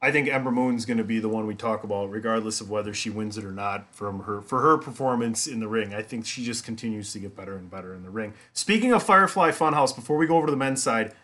[0.00, 2.94] I think Ember Moon's going to be the one we talk about, regardless of whether
[2.94, 3.92] she wins it or not.
[3.92, 7.36] From her for her performance in the ring, I think she just continues to get
[7.36, 8.34] better and better in the ring.
[8.52, 11.14] Speaking of Firefly Funhouse, before we go over to the men's side,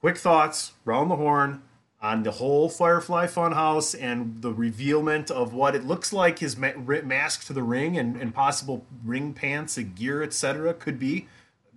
[0.00, 1.62] quick thoughts round the horn
[2.00, 6.72] on the whole Firefly Funhouse and the revealment of what it looks like his ma-
[6.76, 10.74] mask to the ring and, and possible ring pants and gear, etc.
[10.74, 11.28] could be.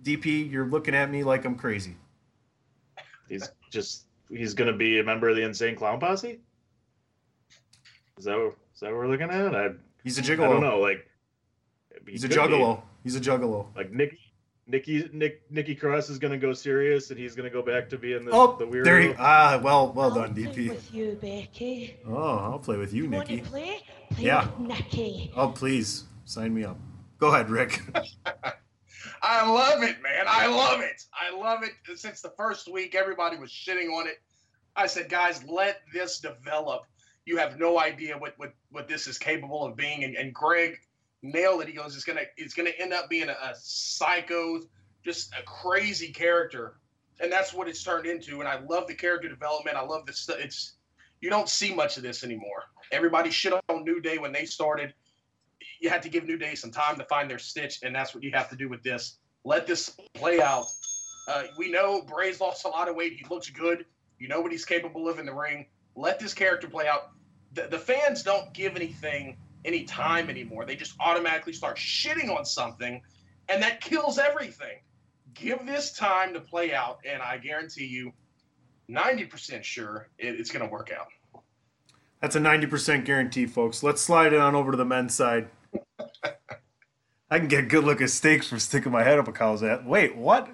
[0.02, 1.94] DP, you're looking at me like I'm crazy.
[3.28, 6.40] He's just he's going to be a member of the Insane Clown Posse.
[8.18, 9.54] Is that what, is that what we're looking at?
[9.54, 9.70] I,
[10.04, 10.44] He's a gigolo.
[10.44, 10.78] I don't know.
[10.80, 11.06] Like
[12.06, 12.40] he He's a could be.
[12.42, 12.82] juggalo.
[13.02, 13.66] He's a juggalo.
[13.76, 14.18] Like Nikki,
[14.68, 17.88] Nikki, Nick, Nikki Cross is going to go serious, and he's going to go back
[17.90, 18.84] to being the, Oh, the weirdo.
[18.84, 19.14] there he.
[19.18, 20.68] Ah, well, well I'll done, play DP.
[20.70, 21.96] with you, Becky.
[22.06, 23.42] Oh, I'll play with you, Want Nikki.
[23.42, 23.80] to play?
[24.12, 24.48] Play Yeah.
[24.58, 25.32] with Nikki.
[25.36, 26.78] Oh, please sign me up.
[27.18, 27.80] Go ahead, Rick.
[29.22, 30.24] I love it, man.
[30.26, 31.02] I love it.
[31.12, 31.72] I love it.
[31.98, 34.20] Since the first week, everybody was shitting on it.
[34.74, 36.82] I said, guys, let this develop.
[37.24, 40.04] You have no idea what what, what this is capable of being.
[40.04, 40.78] And, and Greg
[41.22, 41.68] nailed it.
[41.68, 44.60] He goes, it's gonna it's gonna end up being a, a psycho,
[45.04, 46.78] just a crazy character,
[47.20, 48.40] and that's what it's turned into.
[48.40, 49.76] And I love the character development.
[49.76, 50.28] I love this.
[50.38, 50.76] It's
[51.20, 52.64] you don't see much of this anymore.
[52.92, 54.94] Everybody shit on New Day when they started.
[55.80, 58.22] You had to give New Day some time to find their stitch, and that's what
[58.24, 59.18] you have to do with this.
[59.44, 60.66] Let this play out.
[61.28, 63.14] Uh, we know Bray's lost a lot of weight.
[63.14, 63.84] He looks good.
[64.18, 65.66] You know what he's capable of in the ring.
[65.94, 67.10] Let this character play out.
[67.52, 70.64] The, the fans don't give anything any time anymore.
[70.64, 73.02] They just automatically start shitting on something,
[73.48, 74.78] and that kills everything.
[75.34, 78.12] Give this time to play out, and I guarantee you,
[78.90, 81.08] 90% sure it, it's going to work out.
[82.20, 83.82] That's a 90% guarantee, folks.
[83.82, 85.48] Let's slide it on over to the men's side.
[87.30, 89.62] I can get a good look at steaks from sticking my head up a cow's
[89.62, 89.80] ass.
[89.84, 90.48] Wait, what?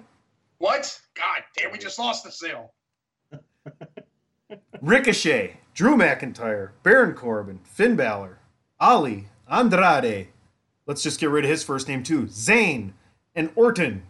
[0.57, 0.99] What?
[1.15, 2.73] God damn, we just lost the sale.
[4.81, 8.39] Ricochet, Drew McIntyre, Baron Corbin, Finn Balor,
[8.79, 10.29] Ali, Andrade.
[10.85, 12.23] Let's just get rid of his first name too.
[12.25, 12.93] Zayn
[13.35, 14.03] and Orton.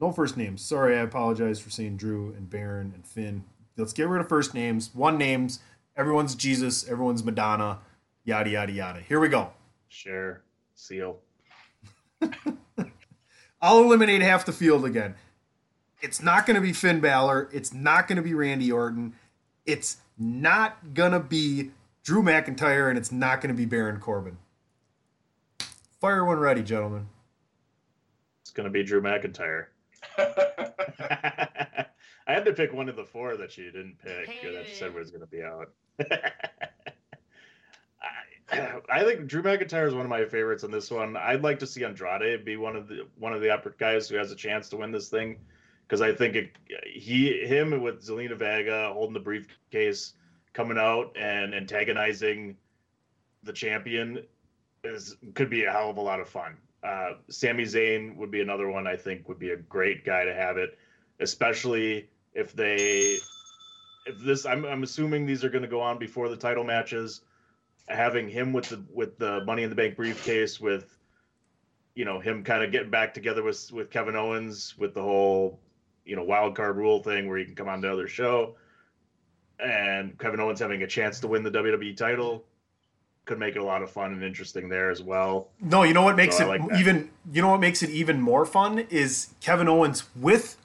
[0.00, 0.62] No first names.
[0.62, 3.44] Sorry, I apologize for saying Drew and Baron and Finn.
[3.76, 4.90] Let's get rid of first names.
[4.94, 5.60] One names.
[5.96, 6.88] Everyone's Jesus.
[6.88, 7.78] Everyone's Madonna.
[8.24, 9.00] Yada yada yada.
[9.00, 9.50] Here we go.
[9.88, 10.42] Share.
[10.76, 11.18] Seal.
[13.60, 15.16] I'll eliminate half the field again.
[16.00, 17.48] It's not going to be Finn Balor.
[17.52, 19.14] It's not going to be Randy Orton.
[19.64, 21.72] It's not going to be
[22.04, 24.36] Drew McIntyre, and it's not going to be Baron Corbin.
[26.00, 27.08] Fire one ready, gentlemen.
[28.42, 29.66] It's going to be Drew McIntyre.
[30.18, 34.94] I had to pick one of the four that you didn't pick that she said
[34.94, 35.72] was going to be out.
[38.52, 41.16] I, think Drew McIntyre is one of my favorites in this one.
[41.16, 44.16] I'd like to see Andrade be one of the one of the upper guys who
[44.16, 45.38] has a chance to win this thing
[45.86, 46.50] because I think it,
[46.84, 50.14] he him with Zelina Vega holding the briefcase
[50.52, 52.56] coming out and antagonizing
[53.42, 54.24] the champion
[54.84, 56.56] is could be a hell of a lot of fun.
[56.84, 60.34] Uh, Sami Zayn would be another one I think would be a great guy to
[60.34, 60.78] have it,
[61.18, 63.18] especially if they
[64.06, 67.22] if this I'm I'm assuming these are going to go on before the title matches.
[67.88, 70.98] Having him with the with the Money in the Bank briefcase with
[71.94, 75.60] you know him kind of getting back together with with Kevin Owens with the whole
[76.04, 78.56] you know wild card rule thing where he can come on the other show
[79.58, 82.44] and Kevin Owens having a chance to win the WWE title
[83.24, 85.48] could make it a lot of fun and interesting there as well.
[85.60, 88.20] No, you know what makes So it like even you know what makes it even
[88.20, 90.56] more fun is Kevin Owens with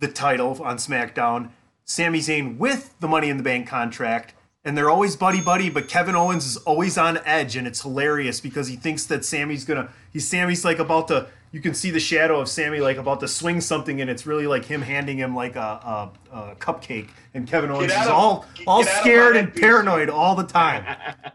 [0.00, 1.50] the title on SmackDown,
[1.84, 5.88] Sami Zayn with the Money in the Bank contract, and they're always buddy buddy, but
[5.88, 9.88] Kevin Owens is always on edge and it's hilarious because he thinks that Sami's gonna
[10.12, 13.28] he's Sami's like about to you can see the shadow of Sami like about to
[13.28, 17.46] swing something and it's really like him handing him like a, a, a cupcake and
[17.48, 19.60] Kevin Owens is of- all get- all get out of my scared and head, PC.
[19.60, 20.84] paranoid all the time.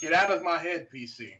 [0.00, 1.30] Get out of my head, PC.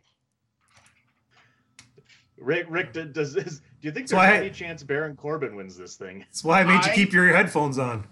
[2.39, 3.59] Rick, Rick, does this?
[3.59, 6.19] Do you think So there's I- any chance Baron Corbin wins this thing?
[6.21, 8.05] That's why I made you keep your headphones on.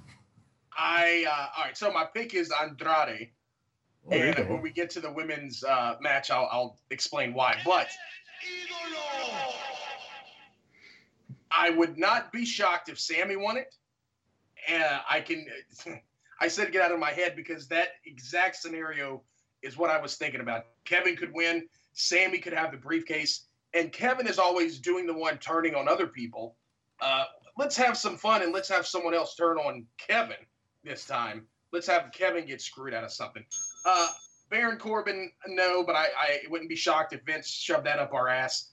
[0.79, 1.77] I uh, all right.
[1.77, 3.31] So my pick is Andrade,
[4.09, 7.57] Oh, and when we get to the women's uh, match, I'll, I'll explain why.
[7.65, 7.89] But
[11.51, 13.75] I would not be shocked if Sami won it.
[14.69, 15.47] And I can,
[16.41, 19.23] I said get out of my head because that exact scenario
[19.63, 20.67] is what I was thinking about.
[20.85, 25.39] Kevin could win, Sami could have the briefcase, and Kevin is always doing the one
[25.39, 26.57] turning on other people.
[27.01, 27.25] Uh,
[27.59, 30.37] let's have some fun and let's have someone else turn on Kevin
[30.87, 31.47] this time.
[31.73, 33.45] Let's have Kevin get screwed out of something.
[33.85, 34.09] Uh,
[34.49, 38.29] Baron Corbin, no, but I, I wouldn't be shocked if Vince shoved that up our
[38.29, 38.71] ass.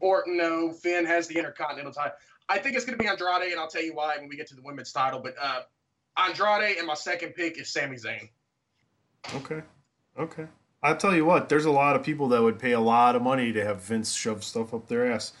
[0.00, 0.72] Orton, no.
[0.72, 2.12] Finn has the Intercontinental title.
[2.48, 4.48] I think it's going to be Andrade, and I'll tell you why when we get
[4.48, 5.20] to the women's title.
[5.20, 5.60] But uh,
[6.16, 8.28] Andrade, and my second pick is Sami Zayn.
[9.36, 9.62] Okay.
[10.18, 10.46] Okay.
[10.82, 13.22] I'll tell you what, there's a lot of people that would pay a lot of
[13.22, 15.32] money to have Vince shove stuff up their ass.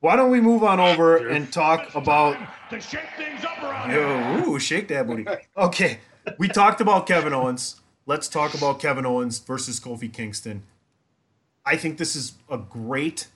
[0.00, 2.36] Why don't we move on over and talk about
[2.70, 5.26] To shake things up around Yo, ooh, shake that booty.
[5.56, 5.98] Okay.
[6.38, 7.80] We talked about Kevin Owens.
[8.06, 10.62] Let's talk about Kevin Owens versus Kofi Kingston.
[11.66, 13.28] I think this is a great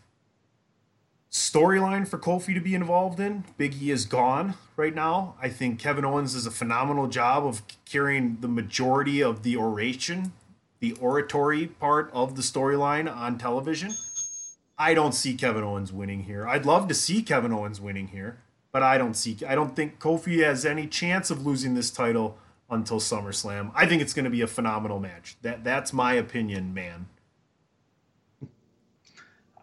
[1.30, 3.44] storyline for Kofi to be involved in.
[3.58, 5.34] Big E is gone right now.
[5.42, 10.32] I think Kevin Owens does a phenomenal job of carrying the majority of the oration,
[10.80, 13.92] the oratory part of the storyline on television.
[14.78, 16.46] I don't see Kevin Owens winning here.
[16.46, 18.38] I'd love to see Kevin Owens winning here,
[18.72, 22.38] but I don't see I don't think Kofi has any chance of losing this title
[22.70, 23.70] until SummerSlam.
[23.74, 25.36] I think it's going to be a phenomenal match.
[25.42, 27.06] That that's my opinion, man.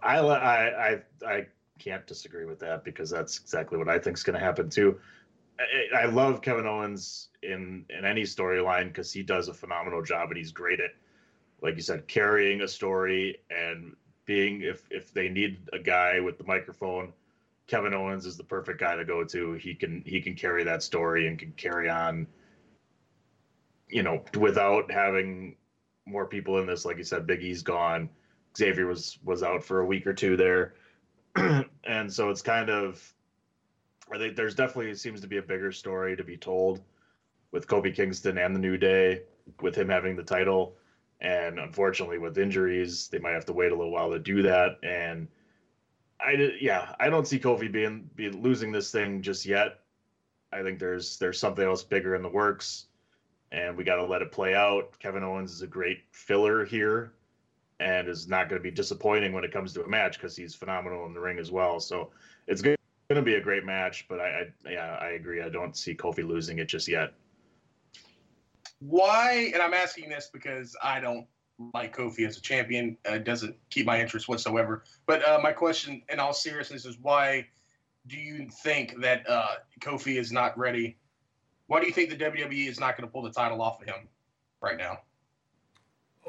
[0.01, 1.47] I, I I I
[1.77, 4.99] can't disagree with that because that's exactly what I think is going to happen too.
[5.59, 10.29] I, I love Kevin Owens in in any storyline because he does a phenomenal job
[10.29, 10.91] and he's great at,
[11.61, 13.95] like you said, carrying a story and
[14.31, 17.11] being if if they need a guy with the microphone,
[17.67, 19.53] Kevin Owens is the perfect guy to go to.
[19.53, 22.27] He can he can carry that story and can carry on.
[23.89, 25.57] You know, without having
[26.05, 28.09] more people in this, like you said, Big E's gone.
[28.57, 30.75] Xavier was was out for a week or two there,
[31.83, 33.13] and so it's kind of.
[34.13, 36.81] I think there's definitely seems to be a bigger story to be told
[37.51, 39.23] with Kofi Kingston and the New Day,
[39.61, 40.75] with him having the title,
[41.21, 44.77] and unfortunately with injuries, they might have to wait a little while to do that.
[44.83, 45.27] And
[46.19, 49.79] I yeah, I don't see Kofi being be losing this thing just yet.
[50.51, 52.87] I think there's there's something else bigger in the works,
[53.51, 54.97] and we got to let it play out.
[54.99, 57.13] Kevin Owens is a great filler here,
[57.79, 60.55] and is not going to be disappointing when it comes to a match because he's
[60.55, 61.79] phenomenal in the ring as well.
[61.79, 62.09] So
[62.47, 62.77] it's going
[63.09, 64.07] to be a great match.
[64.09, 65.41] But I, I, yeah, I agree.
[65.41, 67.13] I don't see Kofi losing it just yet.
[68.81, 69.51] Why?
[69.53, 71.27] And I'm asking this because I don't
[71.73, 72.97] like Kofi as a champion.
[73.07, 74.83] Uh, doesn't keep my interest whatsoever.
[75.05, 77.47] But uh, my question, in all seriousness, is why
[78.07, 79.47] do you think that uh,
[79.79, 80.97] Kofi is not ready?
[81.67, 83.87] Why do you think the WWE is not going to pull the title off of
[83.87, 84.07] him
[84.61, 84.99] right now?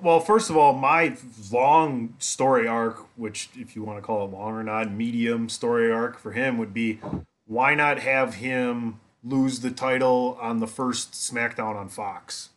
[0.00, 1.16] Well, first of all, my
[1.50, 5.90] long story arc, which if you want to call it long or not, medium story
[5.92, 7.00] arc for him would be
[7.46, 12.50] why not have him lose the title on the first SmackDown on Fox?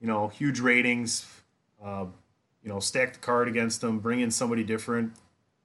[0.00, 1.26] You know, huge ratings.
[1.82, 2.06] Uh,
[2.62, 5.14] you know, stack the card against them, bring in somebody different.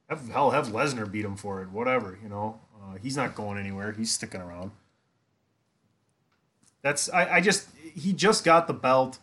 [0.10, 1.70] Have, hell, have Lesnar beat him for it.
[1.70, 2.60] Whatever, you know.
[2.82, 3.92] Uh, he's not going anywhere.
[3.92, 4.72] He's sticking around.
[6.82, 9.20] That's I, I just he just got the belt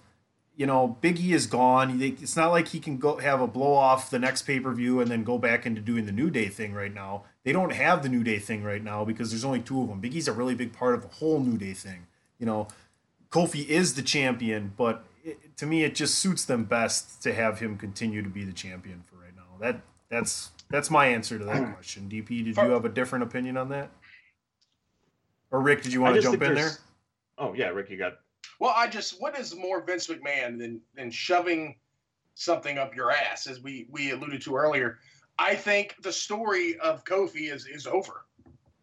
[0.56, 2.00] you know, Biggie is gone.
[2.00, 5.00] It's not like he can go have a blow off the next pay per view
[5.00, 7.24] and then go back into doing the New Day thing right now.
[7.44, 10.00] They don't have the New Day thing right now because there's only two of them.
[10.00, 12.06] Big E's a really big part of the whole New Day thing.
[12.38, 12.68] You know,
[13.30, 17.58] Kofi is the champion, but it, to me, it just suits them best to have
[17.58, 19.42] him continue to be the champion for right now.
[19.60, 22.08] That that's that's my answer to that question.
[22.08, 23.90] DP, did you have a different opinion on that?
[25.50, 26.72] Or Rick, did you want to jump in there?
[27.38, 28.14] Oh yeah, Rick, you got
[28.60, 31.76] well, I just what is more Vince McMahon than than shoving
[32.34, 34.98] something up your ass, as we we alluded to earlier.
[35.42, 38.24] I think the story of Kofi is is over.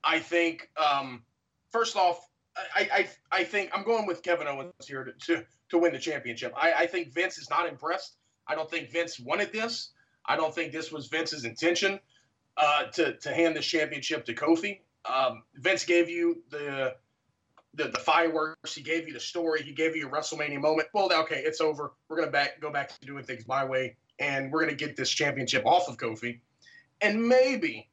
[0.03, 1.23] I think um,
[1.71, 2.27] first off,
[2.75, 2.89] I,
[3.31, 6.53] I I think I'm going with Kevin Owens here to to, to win the championship.
[6.57, 8.17] I, I think Vince is not impressed.
[8.45, 9.91] I don't think Vince wanted this.
[10.25, 11.97] I don't think this was Vince's intention
[12.57, 14.81] uh, to to hand the championship to Kofi.
[15.05, 16.95] Um, Vince gave you the
[17.73, 18.75] the, the fireworks.
[18.75, 19.61] He gave you the story.
[19.63, 20.89] He gave you a WrestleMania moment.
[20.93, 21.93] Well, okay, it's over.
[22.09, 25.09] We're gonna back go back to doing things my way, and we're gonna get this
[25.09, 26.41] championship off of Kofi,
[27.01, 27.89] and maybe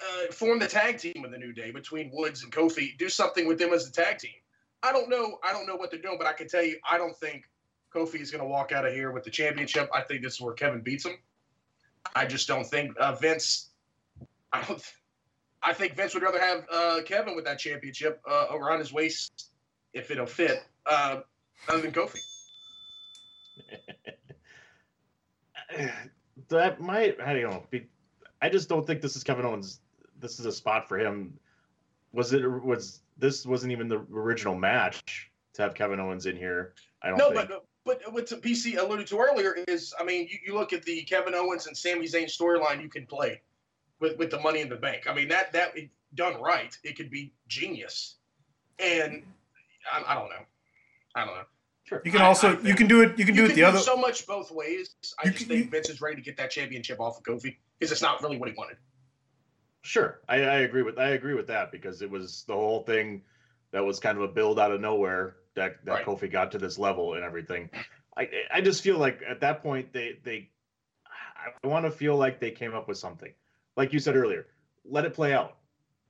[0.00, 2.96] uh, form the tag team of the New Day between Woods and Kofi.
[2.98, 4.32] Do something with them as a tag team.
[4.82, 5.38] I don't know.
[5.42, 7.44] I don't know what they're doing, but I can tell you, I don't think
[7.94, 9.88] Kofi is gonna walk out of here with the championship.
[9.94, 11.16] I think this is where Kevin beats him.
[12.14, 13.70] I just don't think uh, Vince.
[14.52, 14.82] I don't.
[15.62, 19.50] I think Vince would rather have uh, Kevin with that championship uh, around his waist,
[19.94, 21.20] if it'll fit, uh,
[21.68, 22.20] other than Kofi.
[26.48, 27.66] that might, I don't know.
[27.70, 27.86] Be,
[28.44, 29.80] I just don't think this is Kevin Owens.
[30.20, 31.32] This is a spot for him.
[32.12, 32.46] Was it?
[32.46, 36.74] Was this wasn't even the original match to have Kevin Owens in here?
[37.02, 37.16] I don't.
[37.16, 37.48] No, think.
[37.48, 41.04] but but what PC alluded to earlier is, I mean, you, you look at the
[41.04, 43.40] Kevin Owens and Sami Zayn storyline you can play
[43.98, 45.06] with, with the money in the bank.
[45.08, 45.74] I mean, that that
[46.14, 48.16] done right, it could be genius.
[48.78, 49.22] And
[49.90, 50.44] I, I don't know.
[51.14, 51.44] I don't know.
[51.84, 52.00] Sure.
[52.04, 53.62] You can also I, I you can do it you can do it can the
[53.62, 54.94] do other so much both ways.
[55.22, 57.22] I You just can- think you- Vince is ready to get that championship off of
[57.24, 58.76] Kofi because it's not really what he wanted.
[59.82, 63.22] Sure, I, I agree with I agree with that because it was the whole thing
[63.72, 66.04] that was kind of a build out of nowhere that that Right.
[66.06, 67.68] Kofi got to this level and everything.
[68.16, 70.48] I I just feel like at that point they they
[71.62, 73.32] I want to feel like they came up with something,
[73.76, 74.46] like you said earlier.
[74.86, 75.58] Let it play out.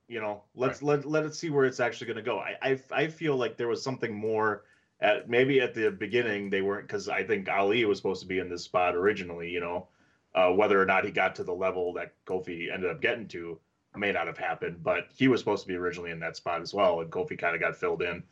[0.07, 2.39] You know, let's let let it see where it's actually going to go.
[2.39, 4.63] I, I I feel like there was something more
[4.99, 8.39] at maybe at the beginning they weren't because I think Ali was supposed to be
[8.39, 9.49] in this spot originally.
[9.49, 9.87] You know,
[10.33, 13.59] uh, whether or not he got to the level that Kofi ended up getting to
[13.95, 16.73] may not have happened, but he was supposed to be originally in that spot as
[16.73, 18.23] well, and Kofi kind of got filled in,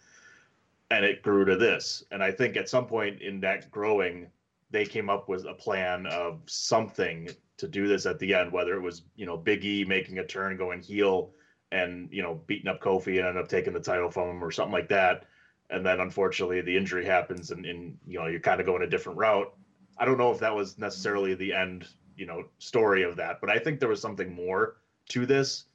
[0.92, 2.04] and it grew to this.
[2.12, 4.28] And I think at some point in that growing,
[4.72, 8.76] they came up with a plan of something to do this at the end, whether
[8.76, 11.32] it was you know Big E making a turn, going heel,
[11.72, 14.52] and you know beating up Kofi and end up taking the title from him or
[14.52, 15.26] something like that.
[15.70, 18.90] And then unfortunately the injury happens, and, and you know you're kind of going a
[18.90, 19.54] different route.
[19.98, 21.88] I don't know if that was necessarily the end,
[22.18, 24.78] you know, story of that, but I think there was something more
[25.10, 25.66] to this,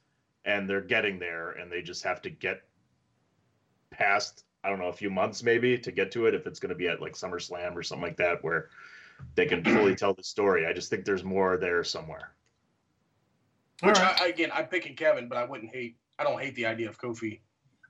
[0.45, 2.61] and they're getting there, and they just have to get
[3.91, 6.69] past I don't know a few months maybe to get to it if it's going
[6.69, 8.69] to be at like SummerSlam or something like that where
[9.35, 10.65] they can fully tell the story.
[10.65, 12.31] I just think there's more there somewhere.
[13.81, 15.95] Which I, again, I'm picking Kevin, but I wouldn't hate.
[16.17, 17.39] I don't hate the idea of Kofi.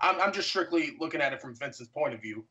[0.02, 2.46] I'm, I'm just strictly looking at it from Vince's point of view.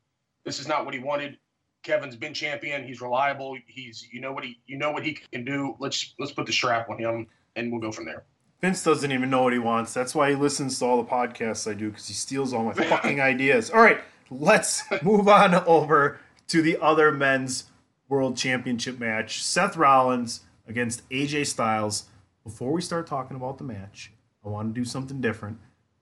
[0.44, 1.38] This is not what he wanted.
[1.82, 2.84] Kevin's been champion.
[2.84, 3.56] He's reliable.
[3.66, 5.76] He's you know what he you know what he can do.
[5.78, 7.26] Let's let's put the strap on him,
[7.56, 8.24] and we'll go from there.
[8.60, 9.94] Vince doesn't even know what he wants.
[9.94, 12.72] That's why he listens to all the podcasts I do because he steals all my
[12.72, 13.70] fucking ideas.
[13.70, 16.18] All right, let's move on over
[16.48, 17.64] to the other men's
[18.08, 22.06] world championship match Seth Rollins against AJ Styles.
[22.42, 24.12] Before we start talking about the match,
[24.44, 25.58] I want to do something different.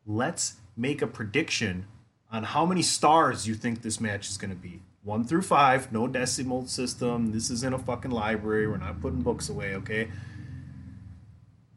[0.07, 1.87] Let's make a prediction
[2.31, 4.83] on how many stars you think this match is going to be.
[5.03, 7.31] one through five, no decimal system.
[7.33, 8.67] This isn't a fucking library.
[8.67, 10.09] We're not putting books away, okay?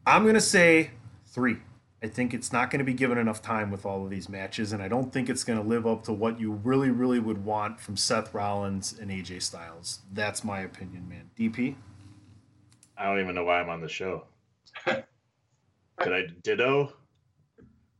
[0.04, 0.90] I'm gonna say
[1.26, 1.58] three.
[2.02, 4.72] I think it's not going to be given enough time with all of these matches,
[4.72, 7.44] and I don't think it's going to live up to what you really, really would
[7.44, 10.00] want from Seth Rollins and AJ Styles.
[10.10, 11.28] That's my opinion, man.
[11.38, 11.74] DP?
[12.96, 14.24] I don't even know why I'm on the show.
[14.86, 15.04] Did
[16.00, 16.94] I ditto?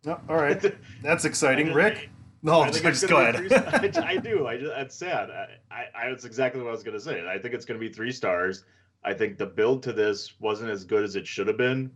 [0.05, 0.75] No, all right.
[1.03, 1.67] That's exciting.
[1.67, 2.11] just- Rick?
[2.43, 3.53] No, I think just, go ahead.
[3.99, 4.47] I, I do.
[4.47, 5.29] I just, that's sad.
[5.31, 7.23] I, I, I, that's exactly what I was going to say.
[7.29, 8.65] I think it's going to be three stars.
[9.05, 11.91] I think the build to this wasn't as good as it should have been.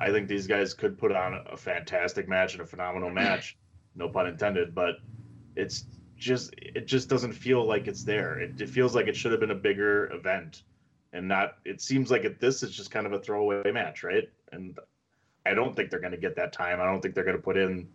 [0.00, 3.56] I think these guys could put on a, fantastic match and a phenomenal match,
[3.94, 4.74] no pun intended.
[4.74, 4.96] But
[5.54, 5.84] it's
[6.16, 8.40] just, it just doesn't feel like it's there.
[8.40, 10.64] It, it feels like it should have been a bigger event,
[11.12, 11.58] and not.
[11.64, 14.28] It seems like this is just kind of a throwaway match, right?
[14.50, 14.76] And
[15.46, 16.80] I don't think they're going to get that time.
[16.80, 17.88] I don't think they're going to put in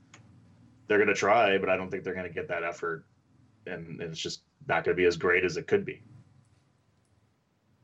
[0.91, 3.06] they're going to try, but I don't think they're going to get that effort,
[3.66, 6.02] and it's just not going to be as great as it could be.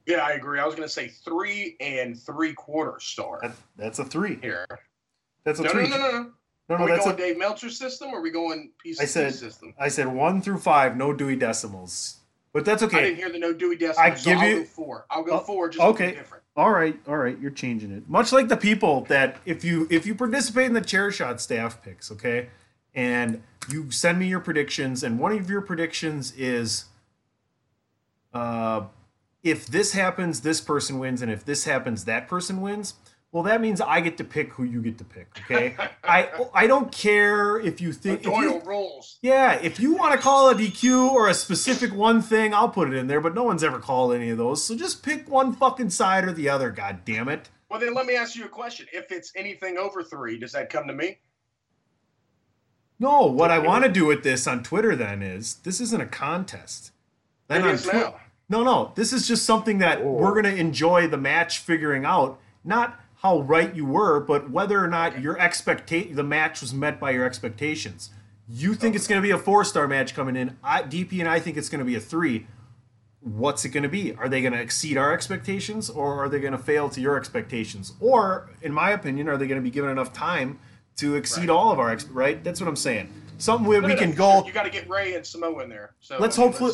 [0.05, 0.59] Yeah, I agree.
[0.59, 3.39] I was going to say three and three quarter star
[3.78, 4.39] That's a three.
[4.41, 4.65] here.
[5.45, 5.89] That's a No, no, three.
[5.89, 6.32] no, no, no.
[6.70, 9.01] No, no, are we that's going a, Dave Meltzer system or are we going PCC
[9.01, 9.74] I said system?
[9.80, 12.16] I said one through five, no Dewey decimals.
[12.58, 12.97] But that's okay.
[12.97, 15.05] I didn't hear the no Dewey Decimal, I so give I'll you- go four.
[15.12, 16.16] I'll go Oh, four just okay.
[16.16, 16.43] different.
[16.55, 18.10] All right, all right, you're changing it.
[18.10, 21.84] Much like the people that if you if you participate in the chair shot staff
[21.84, 22.47] picks, okay,
[22.95, 26.86] and you send me your predictions, and one of your predictions is,
[28.34, 28.86] uh,
[29.43, 32.95] if this happens, this person wins, and if this happens, that person wins.
[33.34, 35.28] Well, that means I get to pick who you get to pick.
[35.45, 39.19] Okay, I I don't care if you think if you- Doyle rules.
[39.21, 42.88] yeah, if you want to call a DQ or a specific one thing, I'll put
[42.88, 44.63] it in there, but no one's ever called any of those.
[44.63, 47.49] So just pick one fucking side or the other, god damn it.
[47.69, 48.88] Well, then let me ask you a question.
[48.93, 51.17] If it's anything over three, does that come to me?
[52.99, 56.05] No, what I want to do with this on Twitter then is this isn't a
[56.07, 56.91] contest.
[57.47, 58.15] Then It on is Twi- now.
[58.49, 62.39] No, no, this is just something that we're going to enjoy the match figuring out,
[62.63, 62.97] not
[63.28, 67.11] how right you were, but whether or not your expecta- the match was met by
[67.11, 68.09] your expectations.
[68.47, 70.57] You think it's going to be a four-star match coming in.
[70.63, 72.47] I, DP and I think it's going to be a three.
[73.19, 74.13] What's it going to be?
[74.15, 77.17] Are they going to exceed our expectations, or are they going to fail to your
[77.17, 77.93] expectations?
[77.99, 80.59] Or, in my opinion, are they going to be given enough time
[80.97, 82.41] to exceed all of our ex- right?
[82.41, 83.11] That's what I'm saying.
[83.38, 84.45] Something where we No, no, can no, go.
[84.45, 85.95] You got to get Rey and Samoa in there.
[85.99, 86.71] So Let's I mean, hopefully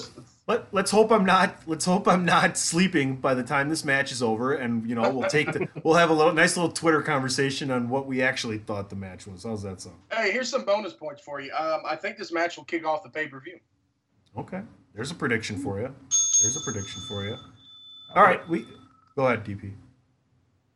[0.48, 4.12] let let's hope I'm not let's hope I'm not sleeping by the time this match
[4.12, 7.02] is over, and you know we'll take the we'll have a little nice little Twitter
[7.02, 9.44] conversation on what we actually thought the match was.
[9.44, 9.96] How's that sound?
[10.12, 11.52] Hey, here's some bonus points for you.
[11.54, 13.60] Um, I think this match will kick off the pay per view.
[14.38, 14.62] Okay,
[14.94, 15.94] there's a prediction for you.
[16.42, 17.38] There's a prediction for you.
[18.16, 18.66] All right, we
[19.16, 19.72] go ahead, DP.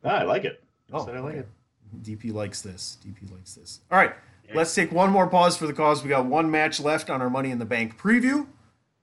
[0.04, 0.62] Ah, I like it.
[0.92, 1.40] I Oh, said I like okay.
[1.40, 1.48] it.
[2.02, 2.96] DP likes this.
[3.04, 3.80] DP likes this.
[3.90, 4.14] All right,
[4.54, 6.02] let's take one more pause for the cause.
[6.02, 8.46] We got one match left on our Money in the Bank preview,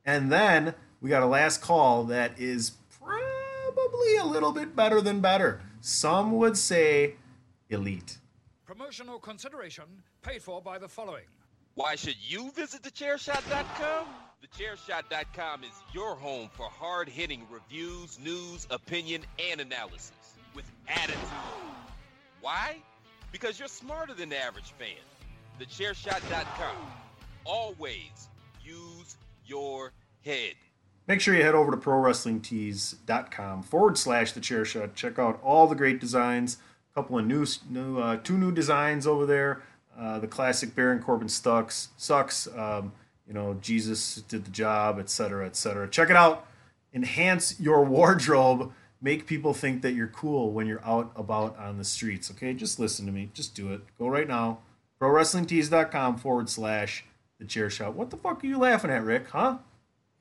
[0.06, 5.20] and then we got a last call that is probably a little bit better than
[5.22, 5.62] better.
[5.82, 7.16] Some would say
[7.70, 8.18] elite.
[8.66, 9.86] Promotional consideration
[10.22, 11.26] paid for by the following.
[11.76, 14.08] Why should you visit thechairshot.com?
[14.42, 20.12] Thechairshot.com is your home for hard-hitting reviews, news, opinion, and analysis
[20.56, 21.18] with attitude.
[22.42, 22.78] Why?
[23.32, 25.04] Because you're smarter than the average fan.
[25.60, 26.76] Thechairshot.com.
[27.44, 28.30] Always
[28.64, 29.94] use your
[30.24, 30.56] head.
[31.08, 34.96] Make sure you head over to prowrestlingtees.com forward slash the chair shot.
[34.96, 36.58] Check out all the great designs.
[36.92, 39.62] A couple of new, new uh, two new designs over there.
[39.98, 42.48] Uh, the classic Baron Corbin sucks, sucks.
[42.56, 42.92] Um,
[43.28, 45.88] you know, Jesus did the job, etc., etc.
[45.88, 46.48] Check it out.
[46.94, 48.72] Enhance your wardrobe.
[49.02, 52.32] Make people think that you're cool when you're out about on the streets.
[52.32, 53.30] Okay, just listen to me.
[53.34, 53.82] Just do it.
[54.00, 54.60] Go right now.
[55.02, 57.06] ProWrestlingTees.com forward slash
[57.40, 57.96] the chair shot.
[57.96, 59.28] What the fuck are you laughing at, Rick?
[59.30, 59.58] Huh?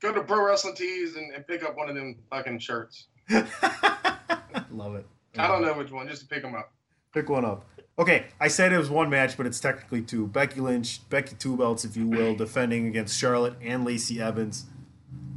[0.01, 3.07] Go to Pro Wrestling Tees and, and pick up one of them fucking shirts.
[3.29, 5.05] Love it.
[5.37, 6.71] I don't know which one, just to pick them up.
[7.13, 7.65] Pick one up.
[7.97, 10.27] Okay, I said it was one match, but it's technically two.
[10.27, 14.65] Becky Lynch, Becky Two Belts, if you will, defending against Charlotte and Lacey Evans.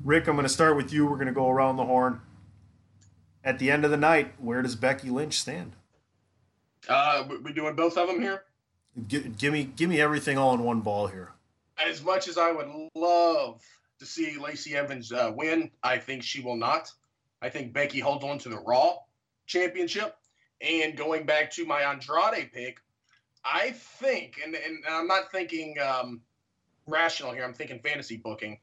[0.04, 1.06] Rick, I'm going to start with you.
[1.06, 2.20] We're going to go around the horn.
[3.44, 5.76] At the end of the night, where does Becky Lynch stand?
[6.88, 8.42] Uh, we, doing both of them here.
[9.06, 11.32] Gi- give me, give me everything all in one ball here.
[11.84, 13.62] As much as I would love
[13.98, 16.90] to see Lacey Evans uh, win, I think she will not.
[17.40, 18.96] I think Becky holds on to the Raw
[19.46, 20.16] Championship.
[20.60, 22.80] And going back to my Andrade pick,
[23.44, 26.20] I think, and, and I'm not thinking um,
[26.86, 28.58] rational here, I'm thinking fantasy booking.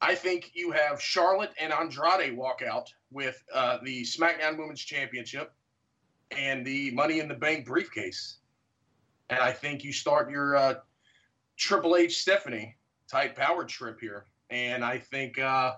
[0.00, 5.52] I think you have Charlotte and Andrade walk out with uh, the SmackDown Women's Championship
[6.30, 8.38] and the Money in the Bank briefcase.
[9.28, 10.74] And I think you start your uh,
[11.60, 12.74] Triple H Stephanie
[13.06, 14.24] type power trip here.
[14.48, 15.74] and I think uh,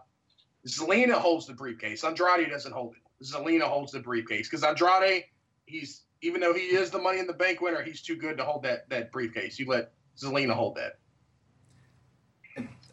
[0.67, 2.05] Zelina holds the briefcase.
[2.05, 3.25] Andrade doesn't hold it.
[3.25, 5.25] Zelina holds the briefcase because Andrade,
[5.67, 8.45] he's even though he is the Money in the Bank winner, he's too good to
[8.45, 9.59] hold that that briefcase.
[9.59, 10.99] You let Zelina hold that.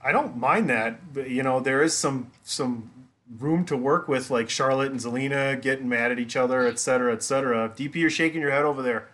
[0.04, 2.92] I don't mind that, but you know there is some some
[3.38, 7.14] room to work with, like Charlotte and Zelina getting mad at each other, et cetera,
[7.14, 7.70] et cetera.
[7.70, 9.10] DP, you're shaking your head over there.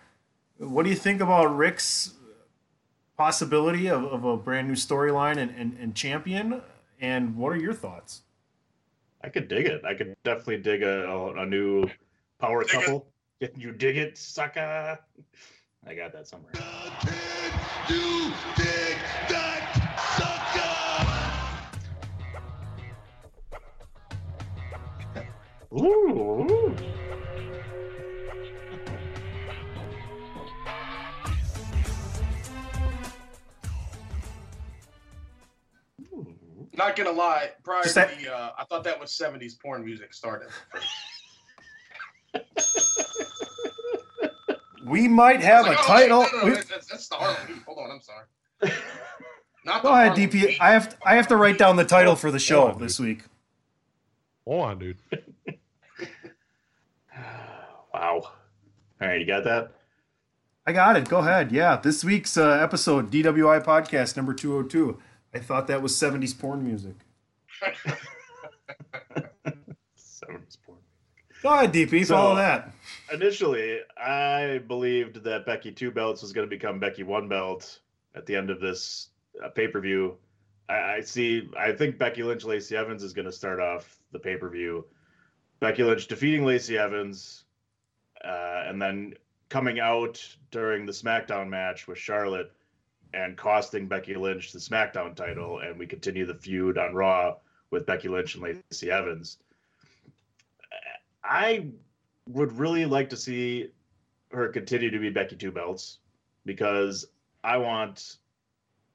[0.56, 2.14] What do you think about Rick's
[3.16, 6.62] possibility of, of a brand new storyline and, and, and champion?
[7.00, 8.22] And what are your thoughts?
[9.22, 9.84] I could dig it.
[9.84, 11.88] I could definitely dig a, a, a new
[12.38, 13.06] power Dig couple.
[13.40, 14.98] Can you dig it, sucker?
[15.86, 16.52] I got that somewhere.
[17.88, 18.96] You dig
[19.28, 19.86] that
[25.72, 26.74] Ooh.
[36.76, 39.84] Not gonna lie, prior Just to that- the, uh, I thought that was '70s porn
[39.84, 40.48] music started.
[44.84, 46.20] We might have I a was like, oh, title.
[46.20, 47.56] wait, no, no, no, that's, that's, that's the Harlem Heat.
[47.66, 48.24] Hold on, I'm sorry.
[49.64, 50.32] Not Go ahead, DP.
[50.34, 50.58] Heat.
[50.60, 53.00] I have to, I have to write down the title for the show on, this
[53.00, 53.24] week.
[54.46, 54.98] Hold on, dude.
[57.92, 58.20] Wow.
[59.00, 59.72] All right, you got that?
[60.66, 61.08] I got it.
[61.08, 61.50] Go ahead.
[61.50, 64.98] Yeah, this week's uh, episode, DWI podcast number 202.
[65.34, 66.94] I thought that was 70s porn music.
[69.96, 70.78] Seven sport.
[71.42, 72.06] Go ahead, DP.
[72.06, 72.72] Follow So- that.
[73.12, 77.78] Initially, I believed that Becky Two Belts was going to become Becky One Belt
[78.14, 79.10] at the end of this
[79.44, 80.16] uh, pay per view.
[80.68, 81.48] I, I see.
[81.56, 84.86] I think Becky Lynch Lacey Evans is going to start off the pay per view.
[85.60, 87.44] Becky Lynch defeating Lacey Evans,
[88.24, 89.14] uh, and then
[89.48, 90.20] coming out
[90.50, 92.50] during the SmackDown match with Charlotte
[93.16, 97.36] and costing Becky Lynch the SmackDown title, and we continue the feud on Raw
[97.70, 99.38] with Becky Lynch and Lacey Evans.
[101.24, 101.68] I
[102.28, 103.70] would really like to see
[104.32, 105.98] her continue to be Becky Two Belts
[106.44, 107.06] because
[107.42, 108.18] I want.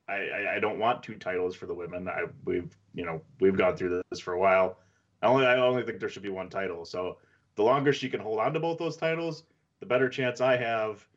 [0.08, 2.08] I, I, don't want two titles for the women.
[2.10, 4.78] I we've you know we've gone through this for a while.
[5.22, 6.86] I only I only think there should be one title.
[6.86, 7.18] So
[7.56, 9.44] the longer she can hold on to both those titles,
[9.80, 11.08] the better chance I have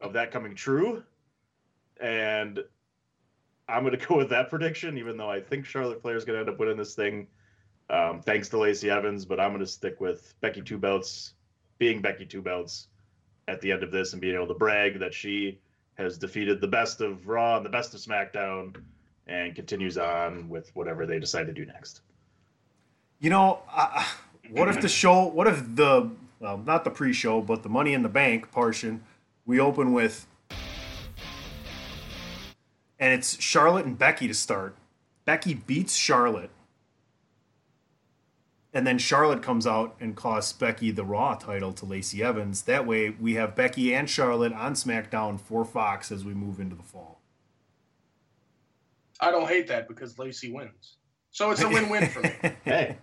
[0.00, 1.02] of that coming true.
[2.04, 2.60] And
[3.68, 6.36] I'm going to go with that prediction, even though I think Charlotte Flair is going
[6.36, 7.26] to end up winning this thing,
[7.90, 9.24] um, thanks to Lacey Evans.
[9.24, 11.34] But I'm going to stick with Becky Two Belts
[11.78, 12.88] being Becky Two Belts
[13.48, 15.58] at the end of this and being able to brag that she
[15.94, 18.76] has defeated the best of Raw and the best of SmackDown
[19.26, 22.00] and continues on with whatever they decide to do next.
[23.20, 24.04] You know, uh,
[24.50, 27.94] what if the show, what if the, well, not the pre show, but the Money
[27.94, 29.02] in the Bank portion,
[29.46, 30.26] we open with,
[33.04, 34.74] and it's Charlotte and Becky to start.
[35.26, 36.48] Becky beats Charlotte.
[38.72, 42.62] And then Charlotte comes out and costs Becky the Raw title to Lacey Evans.
[42.62, 46.74] That way, we have Becky and Charlotte on SmackDown for Fox as we move into
[46.74, 47.20] the fall.
[49.20, 50.96] I don't hate that because Lacey wins.
[51.30, 52.32] So it's a win-win for me.
[52.64, 52.96] Hey,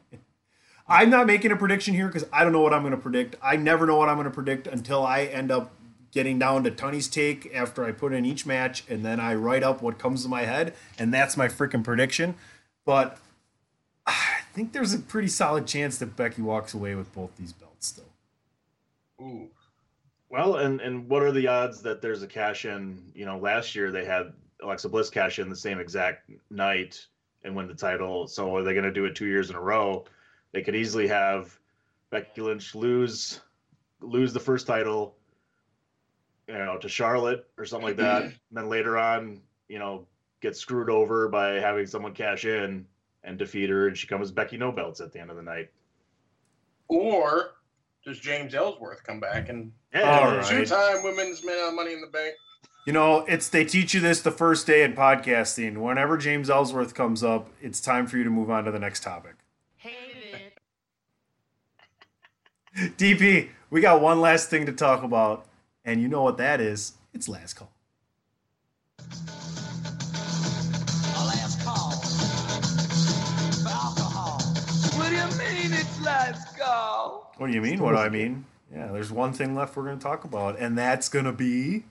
[0.87, 3.35] I'm not making a prediction here because I don't know what I'm going to predict.
[3.39, 5.71] I never know what I'm going to predict until I end up
[6.11, 9.63] getting down to Tunney's take after I put in each match, and then I write
[9.63, 12.35] up what comes to my head, and that's my freaking prediction.
[12.85, 13.17] But
[14.05, 17.53] ah, I think there's a pretty solid chance that Becky walks away with both these
[17.53, 18.05] belts still.
[19.21, 19.49] Ooh.
[20.29, 23.01] Well, and and what are the odds that there's a cash in?
[23.13, 24.33] You know, last year they had
[24.63, 27.05] Alexa Bliss cash in the same exact night
[27.43, 28.27] and win the title.
[28.27, 30.05] So are they going to do it two years in a row?
[30.53, 31.57] They could easily have
[32.11, 33.41] Becky Lynch lose
[34.01, 35.15] lose the first title,
[36.47, 38.23] you know, to Charlotte or something like that.
[38.23, 40.07] and then later on, you know,
[40.41, 42.85] get screwed over by having someone cash in
[43.23, 45.69] and defeat her, and she comes Becky no belts at the end of the night.
[46.87, 47.51] Or
[48.03, 50.45] does James Ellsworth come back and All right.
[50.45, 52.33] two-time women's man uh, Money in the Bank?
[52.87, 55.77] You know, it's they teach you this the first day in podcasting.
[55.77, 59.03] Whenever James Ellsworth comes up, it's time for you to move on to the next
[59.03, 59.35] topic.
[62.97, 65.45] DP, we got one last thing to talk about,
[65.85, 66.93] and you know what that is.
[67.13, 67.71] It's last call.
[71.17, 74.41] last call for alcohol.
[74.97, 77.33] What do you mean it's last call?
[77.37, 77.79] What do you mean?
[77.79, 78.45] What do I mean?
[78.73, 81.83] Yeah, there's one thing left we're going to talk about, and that's going to be.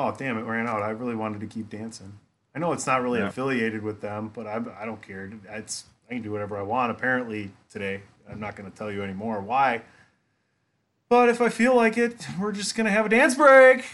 [0.00, 0.82] Oh, damn, it ran out.
[0.82, 2.18] I really wanted to keep dancing.
[2.54, 3.26] I know it's not really Yeah.
[3.28, 5.30] affiliated with them, but I, I don't care.
[5.50, 6.90] It's I can do whatever I want.
[6.92, 9.82] Apparently today, I'm not going to tell you anymore why.
[11.08, 13.84] But if I feel like it, we're just going to have a dance break.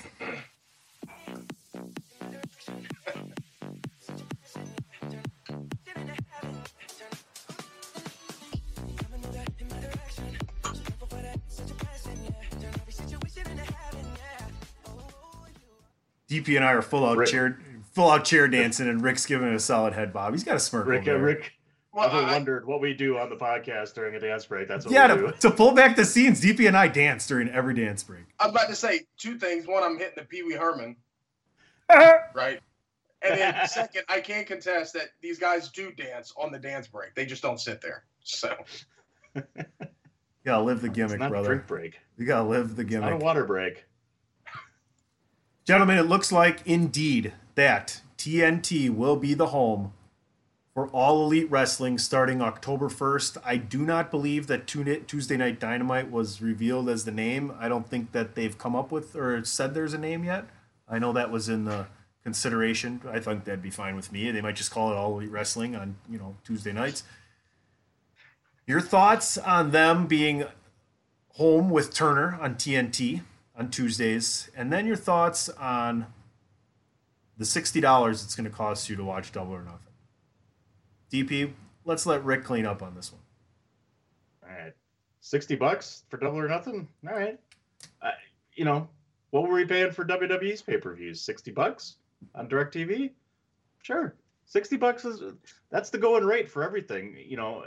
[16.43, 17.59] DP and I are full out Rick- chair,
[17.93, 20.32] full out chair dancing, and Rick's giving it a solid head bob.
[20.32, 20.87] He's got a smirk.
[20.87, 21.26] Rick, over uh.
[21.26, 21.53] Rick,
[21.93, 24.68] Well, ever I- wondered what we do on the podcast during a dance break?
[24.68, 25.39] That's what Yeah, we to, do.
[25.39, 28.24] to pull back the scenes, DP and I dance during every dance break.
[28.41, 29.66] I was about to say two things.
[29.66, 30.97] One, I'm hitting the Pee Wee Herman,
[31.91, 32.61] right?
[33.22, 37.14] And then second, I can't contest that these guys do dance on the dance break.
[37.14, 38.05] They just don't sit there.
[38.22, 38.55] So
[39.35, 41.49] You gotta live the It's gimmick, not a brother.
[41.49, 42.01] drink break.
[42.18, 43.22] You gotta live the It's not a gimmick.
[43.22, 43.85] water break.
[45.65, 49.95] Gentlemen, it looks like indeed that TNT will be the home
[50.75, 53.39] for all elite wrestling starting October 1st.
[53.43, 57.51] I do not believe that Tuesday Night Dynamite was revealed as the name.
[57.59, 60.45] I don't think that they've come up with or said there's a name yet.
[60.87, 61.87] I know that was in the
[62.23, 63.01] consideration.
[63.09, 64.31] I think that'd be fine with me.
[64.31, 67.05] They might just call it All Elite Wrestling on, you know, Tuesday nights.
[68.67, 70.45] Your thoughts on them being
[71.37, 73.23] home with Turner on TNT
[73.57, 76.07] on Tuesdays, and then your thoughts on
[77.37, 79.81] the sixty dollars it's going to cost you to watch Double or Nothing.
[81.11, 81.53] DP,
[81.85, 83.23] let's let Rick clean up on this one.
[84.43, 84.73] All right,
[85.21, 86.89] sixty bucks for double or nothing.
[87.09, 87.39] All right,
[88.03, 88.11] uh,
[88.55, 88.89] you know
[89.31, 91.21] what were we paying for WWE's pay per views?
[91.21, 91.97] Sixty bucks
[92.35, 93.11] on Directv.
[93.83, 95.23] Sure, sixty bucks is
[95.71, 97.17] that's the going rate for everything.
[97.27, 97.65] You know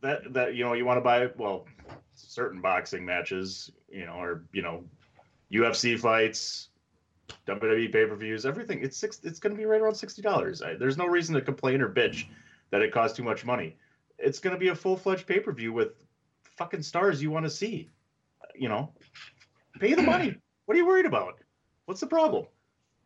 [0.00, 1.66] that that you know you want to buy well
[2.14, 3.70] certain boxing matches.
[3.92, 4.84] You know, or you know
[5.52, 6.68] UFC fights.
[7.46, 8.82] WWE pay per views, everything.
[8.82, 9.20] It's six.
[9.22, 10.62] It's going to be right around sixty dollars.
[10.78, 12.26] There's no reason to complain or bitch
[12.70, 13.76] that it costs too much money
[14.22, 16.04] it's going to be a full fledged pay per view with
[16.56, 17.90] fucking stars you want to see.
[18.54, 18.92] You know,
[19.78, 20.36] pay the money.
[20.64, 21.40] What are you worried about?
[21.86, 22.46] What's the problem?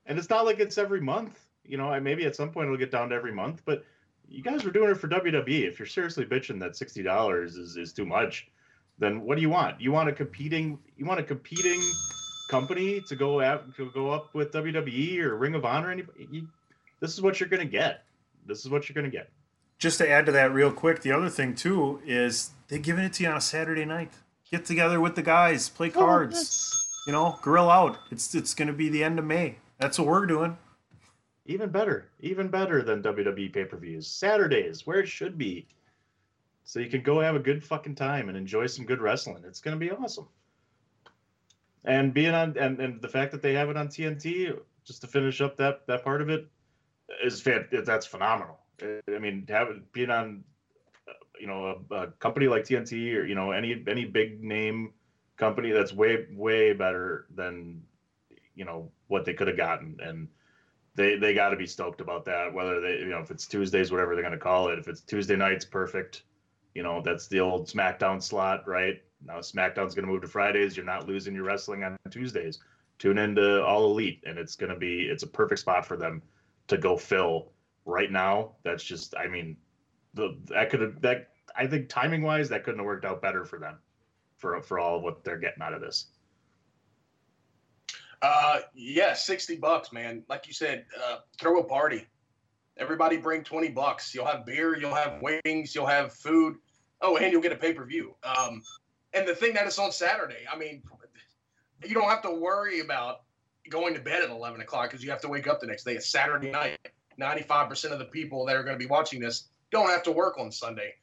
[0.04, 1.40] And it's not like it's every month.
[1.64, 3.82] You know, I- maybe at some point it'll get down to every month, but
[4.28, 5.66] you guys were doing it for WWE.
[5.66, 8.48] If you're seriously bitching that sixty dollars is, is too much,
[8.98, 9.80] then what do you want?
[9.80, 11.80] You want a competing you want a competing
[12.48, 15.90] company to go out to go up with WWE or Ring of Honor?
[15.90, 16.28] Anybody?
[16.30, 16.48] You,
[17.00, 18.04] this is what you're going to get.
[18.46, 19.28] This is what you're going to get.
[19.78, 23.12] Just to add to that real quick, the other thing too is they're giving it
[23.14, 24.12] to you on a Saturday night.
[24.50, 27.02] Get together with the guys, play oh, cards.
[27.06, 27.98] You know, grill out.
[28.10, 29.56] It's it's going to be the end of May.
[29.78, 30.56] That's what we're doing.
[31.44, 34.06] Even better, even better than WWE pay per views.
[34.06, 35.66] Saturdays, where it should be.
[36.66, 39.44] So you can go have a good fucking time and enjoy some good wrestling.
[39.46, 40.26] It's going to be awesome.
[41.84, 45.06] And being on, and, and the fact that they have it on TNT, just to
[45.06, 46.48] finish up that that part of it,
[47.24, 47.68] is fan.
[47.70, 48.58] That's phenomenal.
[48.82, 50.42] I mean, have it being on,
[51.08, 54.92] uh, you know, a, a company like TNT or you know any any big name
[55.36, 57.80] company that's way way better than
[58.56, 60.28] you know what they could have gotten and
[60.96, 63.92] they they got to be stoked about that whether they you know if it's tuesdays
[63.92, 66.22] whatever they're going to call it if it's tuesday nights perfect
[66.76, 70.76] you know that's the old smackdown slot right now smackdown's going to move to fridays
[70.76, 72.58] you're not losing your wrestling on tuesdays
[72.98, 76.22] tune into all elite and it's going to be it's a perfect spot for them
[76.68, 77.50] to go fill
[77.86, 79.56] right now that's just i mean
[80.12, 83.42] the that could have that i think timing wise that couldn't have worked out better
[83.42, 83.78] for them
[84.36, 86.08] for for all of what they're getting out of this
[88.22, 90.24] Uh, yeah, sixty bucks, man.
[90.26, 92.06] Like you said, uh, throw a party.
[92.78, 94.14] Everybody bring twenty bucks.
[94.14, 96.56] You'll have beer, you'll have wings, you'll have food.
[97.06, 98.16] Oh, and you'll get a pay per view.
[98.24, 98.62] Um,
[99.14, 100.82] and the thing that is on Saturday, I mean,
[101.84, 103.20] you don't have to worry about
[103.70, 105.94] going to bed at eleven o'clock because you have to wake up the next day.
[105.94, 106.78] It's Saturday night.
[107.16, 110.10] Ninety-five percent of the people that are going to be watching this don't have to
[110.10, 110.94] work on Sunday.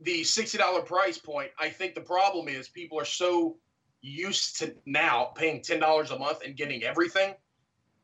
[0.00, 3.56] The sixty dollar price point, I think the problem is people are so
[4.02, 7.34] used to now paying ten dollars a month and getting everything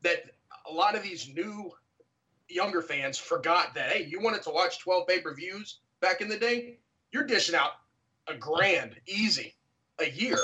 [0.03, 0.23] that
[0.69, 1.71] a lot of these new
[2.47, 6.29] younger fans forgot that hey, you wanted to watch twelve pay per views back in
[6.29, 6.79] the day,
[7.11, 7.71] you're dishing out
[8.27, 9.55] a grand easy
[9.99, 10.37] a year.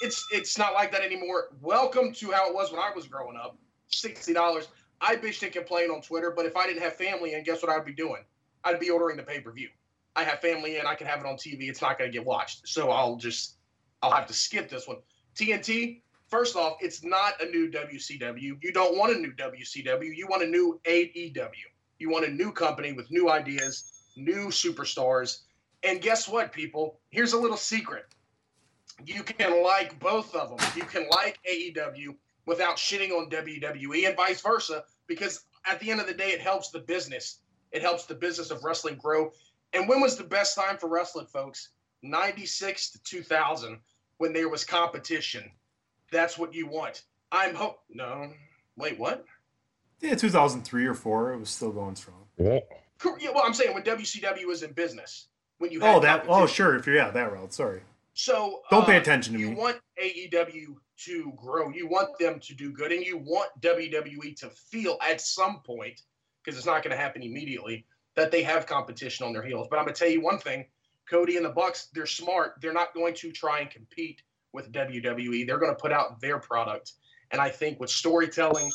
[0.00, 1.48] It's it's not like that anymore.
[1.60, 3.56] Welcome to how it was when I was growing up.
[3.88, 4.68] Sixty dollars.
[5.00, 7.70] I bitched and complained on Twitter, but if I didn't have family, and guess what
[7.70, 8.22] I'd be doing?
[8.64, 9.68] I'd be ordering the pay per view.
[10.14, 11.68] I have family and I can have it on TV.
[11.68, 13.56] It's not going to get watched, so I'll just
[14.02, 14.98] I'll have to skip this one.
[15.36, 16.00] TNT.
[16.28, 18.56] First off, it's not a new WCW.
[18.62, 20.16] You don't want a new WCW.
[20.16, 21.50] You want a new AEW.
[21.98, 25.42] You want a new company with new ideas, new superstars.
[25.84, 27.00] And guess what, people?
[27.10, 28.04] Here's a little secret.
[29.04, 30.68] You can like both of them.
[30.76, 32.14] You can like AEW
[32.46, 36.40] without shitting on WWE and vice versa, because at the end of the day, it
[36.40, 37.40] helps the business
[37.72, 39.32] It helps the business of wrestling grow.
[39.72, 41.70] And when was the best time for wrestling, folks?
[42.02, 43.78] 96 to 2000
[44.18, 45.50] when there was competition.
[46.10, 47.02] That's what you want.
[47.32, 47.78] I'm hope.
[47.90, 48.30] No,
[48.76, 49.24] wait, what?
[50.00, 52.26] Yeah, 2003 or four, it was still going strong.
[52.36, 52.58] Yeah,
[53.34, 55.28] well, I'm saying when WCW was in business,
[55.62, 56.26] when you Oh, that.
[56.28, 56.74] Oh, sure.
[56.74, 57.54] If you're yeah, that route.
[57.54, 57.82] Sorry.
[58.14, 59.52] So Don't pay uh, attention to you me.
[59.52, 61.70] You want AEW to grow.
[61.70, 66.02] You want them to do good, and you want WWE to feel at some point,
[66.44, 67.86] because it's not going to happen immediately,
[68.16, 69.68] that they have competition on their heels.
[69.70, 70.66] But I'm going to tell you one thing:
[71.08, 72.54] Cody and the Bucks, they're smart.
[72.60, 74.20] They're not going to try and compete
[74.52, 75.46] with WWE.
[75.46, 76.92] They're going to put out their product,
[77.30, 78.70] and I think with storytelling,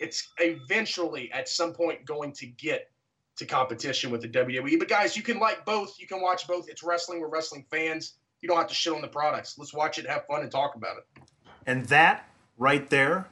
[0.00, 2.91] it's eventually at some point going to get
[3.36, 4.78] to competition with the WWE.
[4.78, 5.96] But guys, you can like both.
[5.98, 6.68] You can watch both.
[6.68, 7.20] It's wrestling.
[7.20, 8.14] We're wrestling fans.
[8.40, 9.56] You don't have to shit on the products.
[9.58, 11.22] Let's watch it, have fun, and talk about it.
[11.66, 12.28] And that
[12.58, 13.28] right there,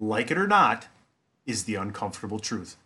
[0.00, 0.88] like it or not,
[1.46, 2.76] is the uncomfortable truth.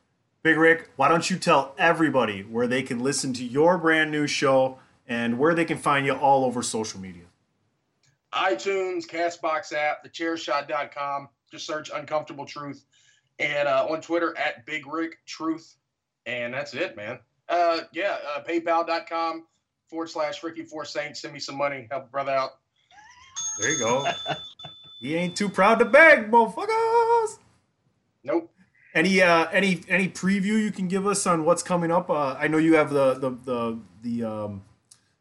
[0.43, 4.27] Big Rick, why don't you tell everybody where they can listen to your brand new
[4.27, 7.25] show and where they can find you all over social media?
[8.33, 11.29] iTunes, Castbox app, thechairshot.com.
[11.51, 12.85] Just search Uncomfortable Truth.
[13.39, 15.77] And uh, on Twitter at Big Rick Truth.
[16.29, 17.18] And that's it, man.
[17.49, 19.47] Uh, yeah, uh, paypal.com
[19.89, 21.22] forward slash Ricky Four Saints.
[21.22, 21.89] Send me some money.
[21.91, 22.51] Help brother out.
[23.59, 24.07] There you go.
[25.01, 27.39] he ain't too proud to beg, motherfuckers.
[28.22, 28.53] Nope.
[28.95, 32.11] Any uh any any preview you can give us on what's coming up?
[32.11, 34.62] Uh, I know you have the the the the um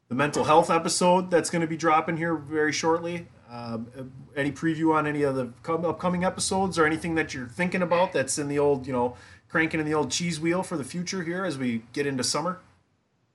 [0.10, 3.28] the mental health episode that's going to be dropping here very shortly.
[3.50, 8.12] Um, any preview on any of the upcoming episodes or anything that you're thinking about
[8.12, 9.16] that's in the old you know
[9.58, 12.60] cranking in the old cheese wheel for the future here as we get into summer?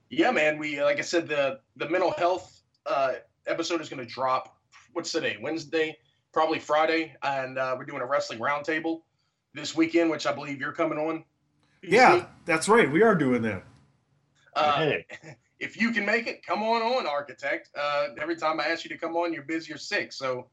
[0.09, 0.57] Yeah, man.
[0.57, 3.15] We like I said, the the mental health uh,
[3.49, 4.57] episode is going to drop.
[4.93, 5.37] What's today?
[5.43, 5.97] Wednesday,
[6.33, 9.01] probably Friday, and uh, we're doing a wrestling roundtable
[9.53, 11.25] this weekend, which I believe you're coming on.
[11.83, 12.89] Yeah, that's right.
[12.89, 13.65] We are doing that.
[14.55, 14.93] Uh,
[15.59, 17.71] if you can make it, come on on, Architect.
[17.77, 20.47] Uh, every time I ask you to come on, you're busy or sick, so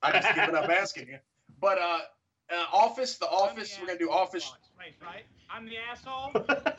[0.00, 1.18] I just given up asking you.
[1.60, 1.98] But uh,
[2.50, 4.50] uh, Office, the Office, we're gonna do Office.
[5.02, 5.24] Right?
[5.50, 6.32] I'm the asshole.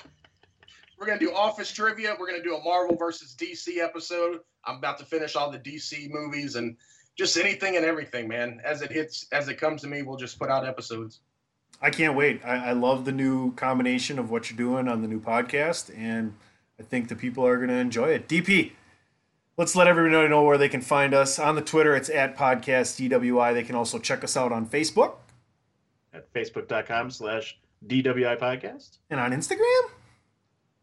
[0.98, 2.16] We're gonna do Office trivia.
[2.20, 4.40] We're gonna do a Marvel versus DC episode.
[4.66, 6.78] I'm about to finish all the DC movies and
[7.16, 8.62] just anything and everything, man.
[8.64, 11.20] As it hits, as it comes to me, we'll just put out episodes.
[11.82, 12.42] I can't wait.
[12.46, 16.36] I, I love the new combination of what you're doing on the new podcast, and
[16.80, 18.28] I think the people are going to enjoy it.
[18.28, 18.74] DP,
[19.58, 21.96] let's let everybody know where they can find us on the Twitter.
[21.96, 23.56] It's at podcast DWI.
[23.56, 25.16] They can also check us out on Facebook
[26.14, 28.98] at facebook.com slash DWI podcast.
[29.10, 29.90] and on Instagram.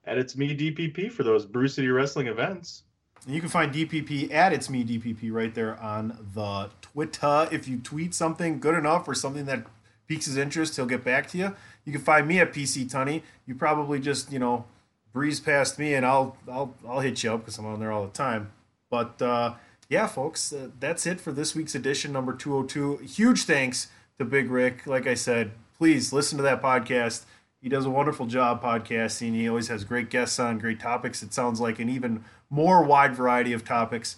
[0.05, 2.84] And it's me, DPP, for those Brew City Wrestling events.
[3.26, 7.49] And you can find DPP at It's Me DPP right there on the Twitter.
[7.53, 9.66] If you tweet something good enough or something that
[10.07, 11.55] piques his interest, he'll get back to you.
[11.84, 13.22] You can find me at PC Tunny.
[13.46, 14.64] You probably just you know
[15.12, 18.05] breeze past me, and I'll I'll I'll hit you up because I'm on there all
[18.05, 18.53] the time.
[18.90, 19.55] But uh,
[19.88, 23.05] yeah, folks, uh, that's it for this week's edition number 202.
[23.05, 23.88] Huge thanks
[24.18, 24.86] to Big Rick.
[24.86, 27.24] Like I said, please listen to that podcast.
[27.62, 29.35] He does a wonderful job podcasting.
[29.35, 31.22] He always has great guests on, great topics.
[31.22, 34.16] It sounds like an even more wide variety of topics.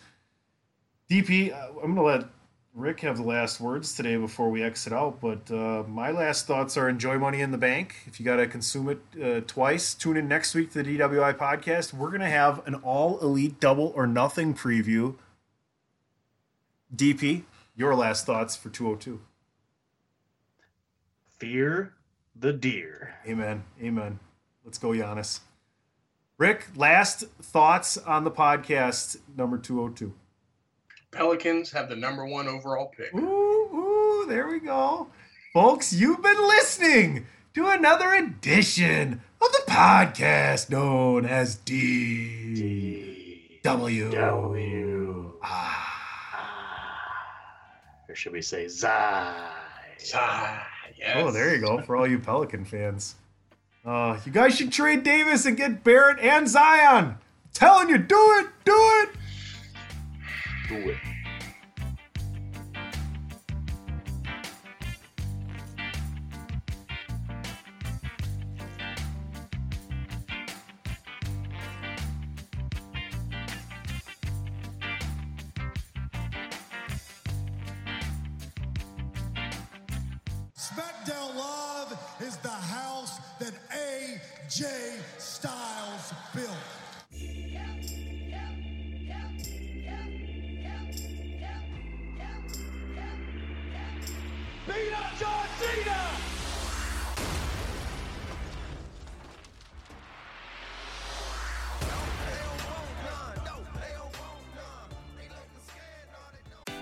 [1.10, 2.24] DP, uh, I'm going to let
[2.74, 5.20] Rick have the last words today before we exit out.
[5.20, 7.96] But uh, my last thoughts are enjoy Money in the Bank.
[8.06, 11.36] If you got to consume it uh, twice, tune in next week to the DWI
[11.36, 11.92] podcast.
[11.94, 15.16] We're going to have an all elite double or nothing preview.
[16.94, 17.44] DP,
[17.74, 19.20] your last thoughts for 202.
[21.40, 21.94] Fear
[22.36, 23.14] the deer.
[23.26, 23.64] Amen.
[23.82, 24.20] Amen.
[24.62, 25.40] Let's go, Giannis.
[26.36, 30.12] Rick, last thoughts on the podcast number 202.
[31.12, 33.14] Pelicans have the number one overall pick.
[33.14, 35.08] Ooh, ooh, there we go.
[35.54, 45.32] Folks, you've been listening to another edition of the podcast known as D W W.
[48.08, 49.52] Or should we say Zai?
[49.98, 50.62] Zai.
[51.14, 53.16] Oh, there you go for all you Pelican fans.
[53.84, 57.04] Uh, you guys should trade Davis and get Barrett and Zion.
[57.04, 57.18] I'm
[57.52, 59.08] telling you, do it, do it.
[60.68, 60.96] Do it.